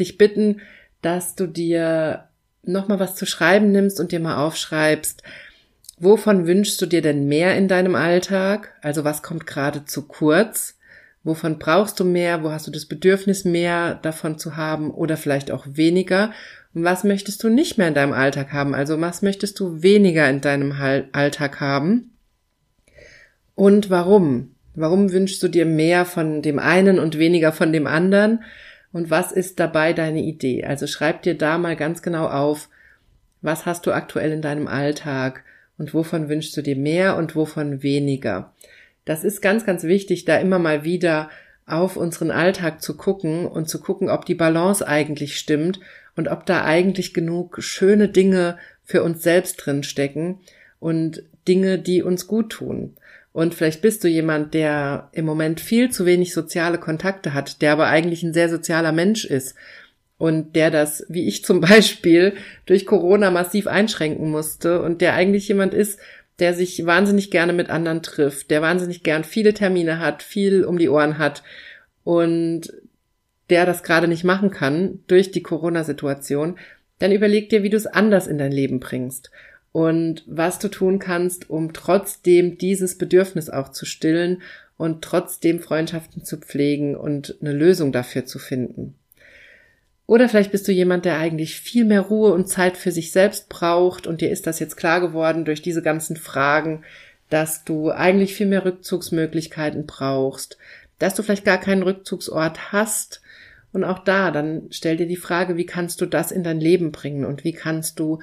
dich 0.00 0.18
bitten, 0.18 0.60
dass 1.02 1.36
du 1.36 1.46
dir 1.46 2.24
nochmal 2.64 2.98
was 2.98 3.14
zu 3.14 3.26
schreiben 3.26 3.70
nimmst 3.70 4.00
und 4.00 4.10
dir 4.10 4.18
mal 4.18 4.44
aufschreibst, 4.44 5.22
wovon 5.98 6.46
wünschst 6.46 6.80
du 6.82 6.86
dir 6.86 7.02
denn 7.02 7.28
mehr 7.28 7.56
in 7.56 7.68
deinem 7.68 7.94
Alltag? 7.94 8.74
Also 8.82 9.04
was 9.04 9.22
kommt 9.22 9.46
gerade 9.46 9.84
zu 9.84 10.08
kurz? 10.08 10.76
Wovon 11.22 11.58
brauchst 11.58 12.00
du 12.00 12.04
mehr? 12.04 12.42
Wo 12.42 12.50
hast 12.50 12.66
du 12.66 12.70
das 12.70 12.86
Bedürfnis 12.86 13.44
mehr 13.44 13.94
davon 13.94 14.38
zu 14.38 14.56
haben 14.56 14.90
oder 14.90 15.16
vielleicht 15.16 15.50
auch 15.50 15.66
weniger? 15.68 16.32
Und 16.74 16.84
was 16.84 17.04
möchtest 17.04 17.42
du 17.42 17.48
nicht 17.48 17.76
mehr 17.76 17.88
in 17.88 17.94
deinem 17.94 18.12
Alltag 18.12 18.52
haben? 18.52 18.74
Also 18.74 19.00
was 19.00 19.22
möchtest 19.22 19.58
du 19.60 19.82
weniger 19.82 20.28
in 20.28 20.40
deinem 20.40 20.72
Alltag 21.12 21.60
haben? 21.60 22.07
Und 23.58 23.90
warum? 23.90 24.52
Warum 24.76 25.10
wünschst 25.10 25.42
du 25.42 25.48
dir 25.48 25.66
mehr 25.66 26.04
von 26.04 26.42
dem 26.42 26.60
einen 26.60 27.00
und 27.00 27.18
weniger 27.18 27.50
von 27.50 27.72
dem 27.72 27.88
anderen? 27.88 28.44
Und 28.92 29.10
was 29.10 29.32
ist 29.32 29.58
dabei 29.58 29.92
deine 29.92 30.22
Idee? 30.22 30.62
Also 30.62 30.86
schreib 30.86 31.22
dir 31.22 31.36
da 31.36 31.58
mal 31.58 31.74
ganz 31.74 32.00
genau 32.00 32.28
auf, 32.28 32.68
was 33.42 33.66
hast 33.66 33.84
du 33.86 33.90
aktuell 33.90 34.30
in 34.30 34.42
deinem 34.42 34.68
Alltag 34.68 35.42
und 35.76 35.92
wovon 35.92 36.28
wünschst 36.28 36.56
du 36.56 36.62
dir 36.62 36.76
mehr 36.76 37.16
und 37.16 37.34
wovon 37.34 37.82
weniger? 37.82 38.54
Das 39.04 39.24
ist 39.24 39.42
ganz, 39.42 39.66
ganz 39.66 39.82
wichtig, 39.82 40.24
da 40.24 40.36
immer 40.36 40.60
mal 40.60 40.84
wieder 40.84 41.28
auf 41.66 41.96
unseren 41.96 42.30
Alltag 42.30 42.80
zu 42.80 42.96
gucken 42.96 43.44
und 43.44 43.68
zu 43.68 43.80
gucken, 43.80 44.08
ob 44.08 44.24
die 44.24 44.36
Balance 44.36 44.86
eigentlich 44.86 45.36
stimmt 45.36 45.80
und 46.14 46.28
ob 46.28 46.46
da 46.46 46.62
eigentlich 46.62 47.12
genug 47.12 47.60
schöne 47.60 48.08
Dinge 48.08 48.56
für 48.84 49.02
uns 49.02 49.24
selbst 49.24 49.56
drin 49.56 49.82
stecken 49.82 50.38
und 50.78 51.24
Dinge, 51.48 51.80
die 51.80 52.04
uns 52.04 52.28
gut 52.28 52.50
tun. 52.50 52.94
Und 53.32 53.54
vielleicht 53.54 53.82
bist 53.82 54.02
du 54.02 54.08
jemand, 54.08 54.54
der 54.54 55.10
im 55.12 55.24
Moment 55.24 55.60
viel 55.60 55.90
zu 55.90 56.06
wenig 56.06 56.32
soziale 56.32 56.78
Kontakte 56.78 57.34
hat, 57.34 57.62
der 57.62 57.72
aber 57.72 57.86
eigentlich 57.86 58.22
ein 58.22 58.32
sehr 58.32 58.48
sozialer 58.48 58.92
Mensch 58.92 59.24
ist 59.24 59.54
und 60.16 60.56
der 60.56 60.70
das, 60.70 61.06
wie 61.08 61.28
ich 61.28 61.44
zum 61.44 61.60
Beispiel, 61.62 62.34
durch 62.66 62.86
Corona 62.86 63.30
massiv 63.30 63.66
einschränken 63.66 64.30
musste 64.30 64.82
und 64.82 65.00
der 65.00 65.14
eigentlich 65.14 65.48
jemand 65.48 65.74
ist, 65.74 65.98
der 66.38 66.54
sich 66.54 66.86
wahnsinnig 66.86 67.30
gerne 67.30 67.52
mit 67.52 67.68
anderen 67.68 68.02
trifft, 68.02 68.50
der 68.50 68.62
wahnsinnig 68.62 69.02
gern 69.02 69.24
viele 69.24 69.54
Termine 69.54 69.98
hat, 69.98 70.22
viel 70.22 70.64
um 70.64 70.78
die 70.78 70.88
Ohren 70.88 71.18
hat 71.18 71.42
und 72.04 72.72
der 73.50 73.66
das 73.66 73.82
gerade 73.82 74.08
nicht 74.08 74.24
machen 74.24 74.50
kann 74.50 75.00
durch 75.06 75.30
die 75.30 75.42
Corona-Situation, 75.42 76.58
dann 76.98 77.12
überleg 77.12 77.48
dir, 77.48 77.62
wie 77.62 77.70
du 77.70 77.76
es 77.76 77.86
anders 77.86 78.26
in 78.26 78.38
dein 78.38 78.52
Leben 78.52 78.78
bringst 78.78 79.30
und 79.78 80.24
was 80.26 80.58
du 80.58 80.66
tun 80.66 80.98
kannst, 80.98 81.50
um 81.50 81.72
trotzdem 81.72 82.58
dieses 82.58 82.98
Bedürfnis 82.98 83.48
auch 83.48 83.68
zu 83.68 83.86
stillen 83.86 84.42
und 84.76 85.02
trotzdem 85.02 85.60
Freundschaften 85.60 86.24
zu 86.24 86.38
pflegen 86.38 86.96
und 86.96 87.36
eine 87.40 87.52
Lösung 87.52 87.92
dafür 87.92 88.26
zu 88.26 88.40
finden. 88.40 88.96
Oder 90.04 90.28
vielleicht 90.28 90.50
bist 90.50 90.66
du 90.66 90.72
jemand, 90.72 91.04
der 91.04 91.18
eigentlich 91.18 91.60
viel 91.60 91.84
mehr 91.84 92.00
Ruhe 92.00 92.32
und 92.32 92.48
Zeit 92.48 92.76
für 92.76 92.90
sich 92.90 93.12
selbst 93.12 93.48
braucht 93.48 94.08
und 94.08 94.20
dir 94.20 94.32
ist 94.32 94.48
das 94.48 94.58
jetzt 94.58 94.76
klar 94.76 95.00
geworden 95.00 95.44
durch 95.44 95.62
diese 95.62 95.82
ganzen 95.82 96.16
Fragen, 96.16 96.82
dass 97.30 97.62
du 97.62 97.92
eigentlich 97.92 98.34
viel 98.34 98.48
mehr 98.48 98.64
Rückzugsmöglichkeiten 98.64 99.86
brauchst, 99.86 100.58
dass 100.98 101.14
du 101.14 101.22
vielleicht 101.22 101.44
gar 101.44 101.58
keinen 101.60 101.84
Rückzugsort 101.84 102.72
hast. 102.72 103.22
Und 103.72 103.84
auch 103.84 104.00
da, 104.00 104.32
dann 104.32 104.62
stell 104.70 104.96
dir 104.96 105.06
die 105.06 105.14
Frage, 105.14 105.56
wie 105.56 105.66
kannst 105.66 106.00
du 106.00 106.06
das 106.06 106.32
in 106.32 106.42
dein 106.42 106.58
Leben 106.58 106.90
bringen 106.90 107.24
und 107.24 107.44
wie 107.44 107.52
kannst 107.52 108.00
du 108.00 108.18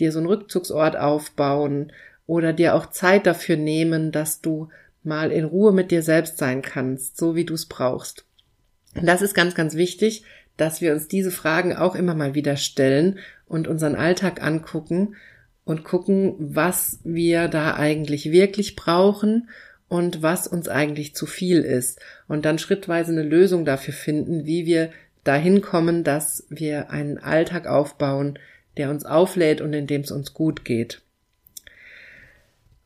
dir 0.00 0.12
so 0.12 0.18
einen 0.18 0.28
Rückzugsort 0.28 0.96
aufbauen 0.96 1.92
oder 2.26 2.52
dir 2.52 2.74
auch 2.74 2.86
Zeit 2.86 3.26
dafür 3.26 3.56
nehmen, 3.56 4.12
dass 4.12 4.40
du 4.40 4.68
mal 5.02 5.32
in 5.32 5.44
Ruhe 5.44 5.72
mit 5.72 5.90
dir 5.90 6.02
selbst 6.02 6.38
sein 6.38 6.62
kannst, 6.62 7.16
so 7.16 7.34
wie 7.34 7.44
du 7.44 7.54
es 7.54 7.66
brauchst. 7.66 8.24
Und 8.94 9.06
das 9.06 9.22
ist 9.22 9.34
ganz, 9.34 9.54
ganz 9.54 9.74
wichtig, 9.74 10.24
dass 10.56 10.80
wir 10.80 10.92
uns 10.92 11.08
diese 11.08 11.30
Fragen 11.30 11.74
auch 11.74 11.94
immer 11.94 12.14
mal 12.14 12.34
wieder 12.34 12.56
stellen 12.56 13.18
und 13.46 13.66
unseren 13.66 13.94
Alltag 13.94 14.42
angucken 14.42 15.16
und 15.64 15.84
gucken, 15.84 16.34
was 16.38 16.98
wir 17.04 17.48
da 17.48 17.74
eigentlich 17.74 18.30
wirklich 18.30 18.76
brauchen 18.76 19.48
und 19.88 20.22
was 20.22 20.46
uns 20.46 20.68
eigentlich 20.68 21.14
zu 21.14 21.26
viel 21.26 21.60
ist 21.60 22.00
und 22.28 22.44
dann 22.44 22.58
schrittweise 22.58 23.12
eine 23.12 23.22
Lösung 23.22 23.64
dafür 23.64 23.94
finden, 23.94 24.44
wie 24.44 24.66
wir 24.66 24.90
dahin 25.24 25.60
kommen, 25.60 26.04
dass 26.04 26.46
wir 26.48 26.90
einen 26.90 27.18
Alltag 27.18 27.66
aufbauen, 27.66 28.38
der 28.76 28.90
uns 28.90 29.04
auflädt 29.04 29.60
und 29.60 29.72
in 29.72 29.86
dem 29.86 30.02
es 30.02 30.10
uns 30.10 30.34
gut 30.34 30.64
geht. 30.64 31.02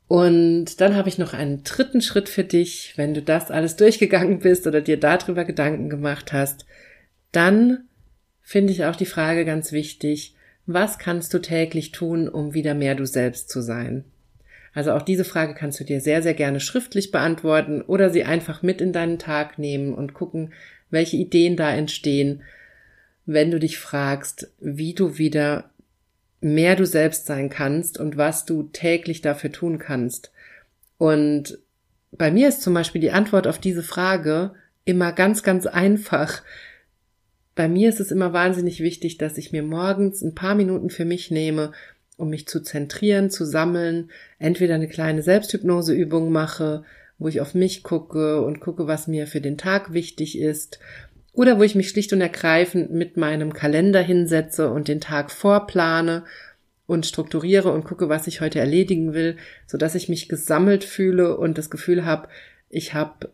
Und 0.07 0.81
dann 0.81 0.95
habe 0.97 1.09
ich 1.09 1.19
noch 1.19 1.33
einen 1.33 1.65
dritten 1.65 2.03
Schritt 2.03 2.29
für 2.29 2.45
dich. 2.45 2.93
Wenn 2.97 3.15
du 3.15 3.23
das 3.23 3.51
alles 3.51 3.77
durchgegangen 3.77 4.41
bist 4.41 4.67
oder 4.67 4.81
dir 4.81 4.99
darüber 4.99 5.45
Gedanken 5.45 5.89
gemacht 5.89 6.33
hast, 6.33 6.67
dann 7.33 7.85
finde 8.43 8.73
ich 8.73 8.85
auch 8.85 8.97
die 8.97 9.07
Frage 9.07 9.45
ganz 9.45 9.73
wichtig, 9.73 10.35
was 10.67 10.99
kannst 10.99 11.35
du 11.35 11.41
täglich 11.41 11.93
tun, 11.93 12.29
um 12.29 12.55
wieder 12.55 12.75
mehr 12.75 12.95
du 12.95 13.07
selbst 13.07 13.51
zu 13.51 13.61
sein? 13.61 14.05
Also 14.73 14.93
auch 14.93 15.03
diese 15.03 15.25
Frage 15.25 15.55
kannst 15.55 15.79
du 15.79 15.85
dir 15.85 16.01
sehr, 16.01 16.23
sehr 16.23 16.35
gerne 16.35 16.59
schriftlich 16.59 17.11
beantworten 17.11 17.81
oder 17.83 18.11
sie 18.11 18.25
einfach 18.25 18.63
mit 18.63 18.81
in 18.81 18.93
deinen 18.93 19.19
Tag 19.19 19.59
nehmen 19.59 19.95
und 19.95 20.15
gucken, 20.15 20.53
welche 20.91 21.17
Ideen 21.17 21.57
da 21.57 21.73
entstehen, 21.73 22.43
wenn 23.25 23.51
du 23.51 23.59
dich 23.59 23.79
fragst, 23.79 24.53
wie 24.61 24.95
du 24.95 25.17
wieder 25.17 25.71
mehr 26.45 26.77
du 26.77 26.85
selbst 26.85 27.27
sein 27.27 27.49
kannst 27.49 27.99
und 27.99 28.19
was 28.19 28.45
du 28.45 28.65
täglich 28.65 29.23
dafür 29.23 29.51
tun 29.51 29.79
kannst. 29.79 30.31
Und 30.99 31.59
bei 32.13 32.31
mir 32.31 32.49
ist 32.49 32.63
zum 32.63 32.75
Beispiel 32.75 33.01
die 33.01 33.13
Antwort 33.13 33.47
auf 33.47 33.59
diese 33.59 33.83
Frage 33.83 34.53
immer 34.85 35.13
ganz, 35.13 35.43
ganz 35.43 35.67
einfach. 35.67 36.43
Bei 37.55 37.67
mir 37.67 37.89
ist 37.89 37.99
es 37.99 38.11
immer 38.11 38.33
wahnsinnig 38.35 38.81
wichtig, 38.81 39.17
dass 39.17 39.39
ich 39.39 39.53
mir 39.53 39.63
morgens 39.63 40.21
ein 40.23 40.35
paar 40.35 40.55
Minuten 40.55 40.91
für 40.91 41.07
mich 41.07 41.31
nehme, 41.31 41.73
um 42.19 42.29
mich 42.29 42.47
zu 42.47 42.61
zentrieren, 42.61 43.31
zu 43.31 43.47
sammeln, 43.47 44.11
entweder 44.39 44.75
eine 44.75 44.89
kleine 44.89 45.23
Selbsthypnoseübung 45.23 46.31
mache, 46.31 46.85
wo 47.19 47.29
ich 47.29 47.41
auf 47.41 47.55
mich 47.55 47.83
gucke 47.83 48.43
und 48.43 48.61
gucke, 48.61 48.87
was 48.87 49.09
mir 49.09 49.27
für 49.27 49.41
den 49.41 49.57
Tag 49.57 49.95
wichtig 49.95 50.39
ist, 50.39 50.79
oder 51.35 51.59
wo 51.59 51.63
ich 51.63 51.75
mich 51.75 51.89
schlicht 51.89 52.13
und 52.13 52.21
ergreifend 52.21 52.93
mit 52.93 53.17
meinem 53.17 53.53
Kalender 53.53 54.01
hinsetze 54.01 54.71
und 54.71 54.89
den 54.89 55.01
Tag 55.01 55.31
vorplane 55.31 56.25
und 56.87 57.07
strukturiere 57.07 57.73
und 57.73 57.85
gucke, 57.85 58.09
was 58.09 58.27
ich 58.27 58.41
heute 58.41 58.61
erledigen 58.61 59.15
will, 59.15 59.37
so 59.67 59.77
dass 59.77 59.95
ich 59.95 60.09
mich 60.09 60.29
gesammelt 60.29 60.85
fühle 60.85 61.37
und 61.37 61.59
das 61.59 61.71
Gefühl 61.71 62.05
habe, 62.05 62.29
ich 62.71 62.95
habe 62.95 63.31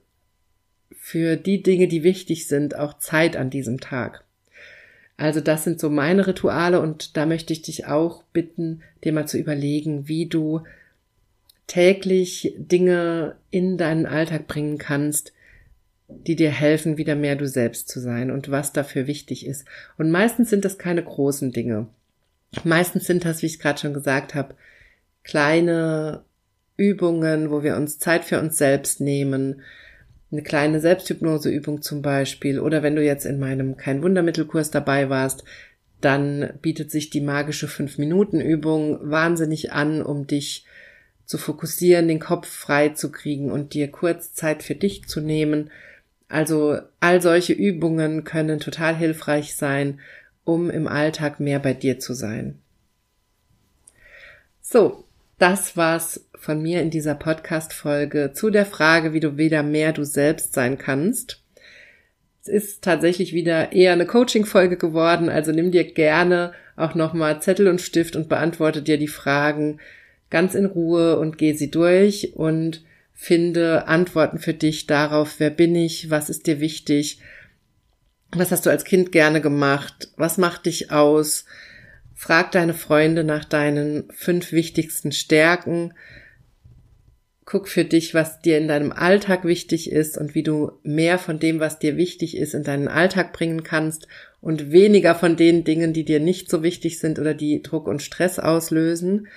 für 0.96 1.36
die 1.36 1.62
Dinge, 1.62 1.88
die 1.88 2.02
wichtig 2.02 2.46
sind, 2.46 2.76
auch 2.76 2.98
Zeit 2.98 3.36
an 3.36 3.50
diesem 3.50 3.80
Tag. 3.80 4.24
Also 5.16 5.40
das 5.40 5.64
sind 5.64 5.78
so 5.78 5.90
meine 5.90 6.26
Rituale 6.26 6.80
und 6.80 7.16
da 7.16 7.26
möchte 7.26 7.52
ich 7.52 7.60
dich 7.60 7.86
auch 7.86 8.22
bitten, 8.32 8.82
dir 9.04 9.12
mal 9.12 9.28
zu 9.28 9.36
überlegen, 9.36 10.08
wie 10.08 10.26
du 10.26 10.62
täglich 11.66 12.54
Dinge 12.56 13.36
in 13.50 13.76
deinen 13.76 14.06
Alltag 14.06 14.46
bringen 14.46 14.78
kannst, 14.78 15.32
die 16.26 16.36
dir 16.36 16.50
helfen, 16.50 16.96
wieder 16.96 17.14
mehr 17.14 17.36
du 17.36 17.46
selbst 17.46 17.88
zu 17.88 18.00
sein 18.00 18.30
und 18.30 18.50
was 18.50 18.72
dafür 18.72 19.06
wichtig 19.06 19.46
ist. 19.46 19.66
Und 19.96 20.10
meistens 20.10 20.50
sind 20.50 20.64
das 20.64 20.78
keine 20.78 21.02
großen 21.02 21.52
Dinge. 21.52 21.88
Meistens 22.64 23.06
sind 23.06 23.24
das, 23.24 23.42
wie 23.42 23.46
ich 23.46 23.60
gerade 23.60 23.80
schon 23.80 23.94
gesagt 23.94 24.34
habe, 24.34 24.54
kleine 25.22 26.24
Übungen, 26.76 27.50
wo 27.50 27.62
wir 27.62 27.76
uns 27.76 27.98
Zeit 27.98 28.24
für 28.24 28.40
uns 28.40 28.58
selbst 28.58 29.00
nehmen, 29.00 29.62
eine 30.32 30.42
kleine 30.42 30.80
Selbsthypnoseübung 30.80 31.82
zum 31.82 32.02
Beispiel, 32.02 32.60
oder 32.60 32.82
wenn 32.82 32.96
du 32.96 33.02
jetzt 33.02 33.26
in 33.26 33.38
meinem 33.38 33.76
Kein 33.76 34.02
Wundermittelkurs 34.02 34.70
dabei 34.70 35.10
warst, 35.10 35.44
dann 36.00 36.54
bietet 36.62 36.90
sich 36.90 37.10
die 37.10 37.20
magische 37.20 37.66
5-Minuten-Übung 37.66 39.10
wahnsinnig 39.10 39.72
an, 39.72 40.02
um 40.02 40.26
dich 40.26 40.64
zu 41.26 41.36
fokussieren, 41.36 42.08
den 42.08 42.20
Kopf 42.20 42.48
frei 42.48 42.90
zu 42.90 43.12
kriegen 43.12 43.50
und 43.50 43.74
dir 43.74 43.88
kurz 43.90 44.32
Zeit 44.32 44.62
für 44.62 44.74
dich 44.74 45.06
zu 45.06 45.20
nehmen. 45.20 45.70
Also 46.30 46.78
all 47.00 47.20
solche 47.20 47.52
Übungen 47.52 48.22
können 48.22 48.60
total 48.60 48.96
hilfreich 48.96 49.56
sein, 49.56 49.98
um 50.44 50.70
im 50.70 50.86
Alltag 50.86 51.40
mehr 51.40 51.58
bei 51.58 51.74
dir 51.74 51.98
zu 51.98 52.14
sein. 52.14 52.60
So, 54.62 55.04
das 55.38 55.76
war's 55.76 56.24
von 56.38 56.62
mir 56.62 56.82
in 56.82 56.90
dieser 56.90 57.16
Podcast-Folge 57.16 58.30
zu 58.32 58.50
der 58.50 58.64
Frage, 58.64 59.12
wie 59.12 59.18
du 59.18 59.38
wieder 59.38 59.64
mehr 59.64 59.92
du 59.92 60.04
selbst 60.04 60.54
sein 60.54 60.78
kannst. 60.78 61.42
Es 62.42 62.48
ist 62.48 62.84
tatsächlich 62.84 63.32
wieder 63.32 63.72
eher 63.72 63.92
eine 63.92 64.06
Coaching-Folge 64.06 64.76
geworden, 64.76 65.28
also 65.28 65.50
nimm 65.50 65.72
dir 65.72 65.84
gerne 65.84 66.52
auch 66.76 66.94
nochmal 66.94 67.42
Zettel 67.42 67.66
und 67.66 67.80
Stift 67.80 68.14
und 68.14 68.28
beantworte 68.28 68.82
dir 68.82 68.98
die 68.98 69.08
Fragen 69.08 69.80
ganz 70.30 70.54
in 70.54 70.66
Ruhe 70.66 71.18
und 71.18 71.38
geh 71.38 71.54
sie 71.54 71.72
durch 71.72 72.34
und 72.36 72.84
finde 73.20 73.86
Antworten 73.86 74.38
für 74.38 74.54
dich 74.54 74.86
darauf, 74.86 75.40
wer 75.40 75.50
bin 75.50 75.74
ich, 75.74 76.08
was 76.08 76.30
ist 76.30 76.46
dir 76.46 76.58
wichtig, 76.58 77.20
was 78.32 78.50
hast 78.50 78.64
du 78.64 78.70
als 78.70 78.84
Kind 78.84 79.12
gerne 79.12 79.42
gemacht, 79.42 80.08
was 80.16 80.38
macht 80.38 80.64
dich 80.64 80.90
aus, 80.90 81.44
Frag 82.14 82.52
deine 82.52 82.74
Freunde 82.74 83.24
nach 83.24 83.46
deinen 83.46 84.04
fünf 84.10 84.52
wichtigsten 84.52 85.10
Stärken. 85.10 85.94
Guck 87.46 87.66
für 87.66 87.86
dich, 87.86 88.12
was 88.12 88.42
dir 88.42 88.58
in 88.58 88.68
deinem 88.68 88.92
Alltag 88.92 89.44
wichtig 89.44 89.90
ist 89.90 90.18
und 90.18 90.34
wie 90.34 90.42
du 90.42 90.72
mehr 90.82 91.18
von 91.18 91.38
dem, 91.38 91.60
was 91.60 91.78
dir 91.78 91.96
wichtig 91.96 92.36
ist, 92.36 92.52
in 92.52 92.62
deinen 92.62 92.88
Alltag 92.88 93.32
bringen 93.32 93.62
kannst 93.62 94.06
und 94.42 94.70
weniger 94.70 95.14
von 95.14 95.36
den 95.36 95.64
Dingen, 95.64 95.94
die 95.94 96.04
dir 96.04 96.20
nicht 96.20 96.50
so 96.50 96.62
wichtig 96.62 96.98
sind 96.98 97.18
oder 97.18 97.32
die 97.32 97.62
Druck 97.62 97.88
und 97.88 98.02
Stress 98.02 98.38
auslösen. 98.38 99.28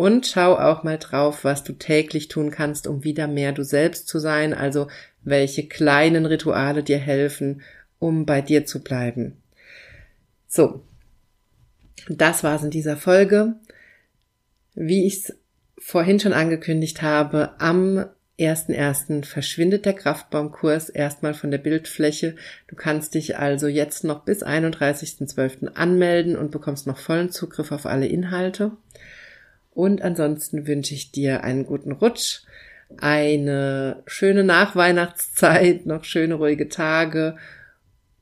Und 0.00 0.26
schau 0.26 0.56
auch 0.56 0.82
mal 0.82 0.96
drauf, 0.96 1.44
was 1.44 1.62
du 1.62 1.74
täglich 1.74 2.28
tun 2.28 2.50
kannst, 2.50 2.86
um 2.86 3.04
wieder 3.04 3.26
mehr 3.26 3.52
du 3.52 3.64
selbst 3.64 4.08
zu 4.08 4.18
sein, 4.18 4.54
also 4.54 4.88
welche 5.24 5.68
kleinen 5.68 6.24
Rituale 6.24 6.82
dir 6.82 6.96
helfen, 6.96 7.60
um 7.98 8.24
bei 8.24 8.40
dir 8.40 8.64
zu 8.64 8.82
bleiben. 8.82 9.36
So, 10.48 10.82
das 12.08 12.42
war's 12.42 12.62
in 12.62 12.70
dieser 12.70 12.96
Folge. 12.96 13.56
Wie 14.74 15.06
ich 15.06 15.16
es 15.16 15.36
vorhin 15.76 16.18
schon 16.18 16.32
angekündigt 16.32 17.02
habe, 17.02 17.50
am 17.58 18.06
1.1. 18.38 19.26
verschwindet 19.26 19.84
der 19.84 19.92
Kraftbaumkurs 19.92 20.88
erstmal 20.88 21.34
von 21.34 21.50
der 21.50 21.58
Bildfläche. 21.58 22.36
Du 22.68 22.74
kannst 22.74 23.12
dich 23.12 23.36
also 23.36 23.66
jetzt 23.66 24.04
noch 24.04 24.24
bis 24.24 24.42
31.12. 24.42 25.74
anmelden 25.74 26.36
und 26.36 26.52
bekommst 26.52 26.86
noch 26.86 26.96
vollen 26.96 27.30
Zugriff 27.30 27.70
auf 27.70 27.84
alle 27.84 28.06
Inhalte. 28.06 28.72
Und 29.72 30.02
ansonsten 30.02 30.66
wünsche 30.66 30.94
ich 30.94 31.12
dir 31.12 31.44
einen 31.44 31.64
guten 31.64 31.92
Rutsch, 31.92 32.42
eine 32.98 34.02
schöne 34.06 34.44
Nachweihnachtszeit, 34.44 35.84
noch 35.86 36.04
schöne 36.04 36.34
ruhige 36.34 36.68
Tage 36.68 37.36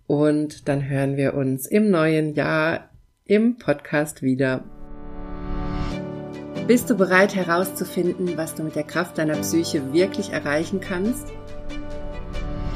und 0.07 0.69
dann 0.69 0.89
hören 0.89 1.17
wir 1.17 1.35
uns 1.35 1.67
im 1.67 1.91
neuen 1.91 2.35
Jahr 2.35 2.89
im 3.25 3.59
Podcast 3.59 4.23
wieder. 4.23 4.65
Bist 6.67 6.91
du 6.91 6.97
bereit 6.97 7.35
herauszufinden, 7.35 8.37
was 8.37 8.55
du 8.55 8.63
mit 8.63 8.75
der 8.75 8.85
Kraft 8.85 9.19
deiner 9.19 9.37
Psyche 9.37 9.93
wirklich 9.93 10.33
erreichen 10.33 10.81
kannst? 10.81 11.29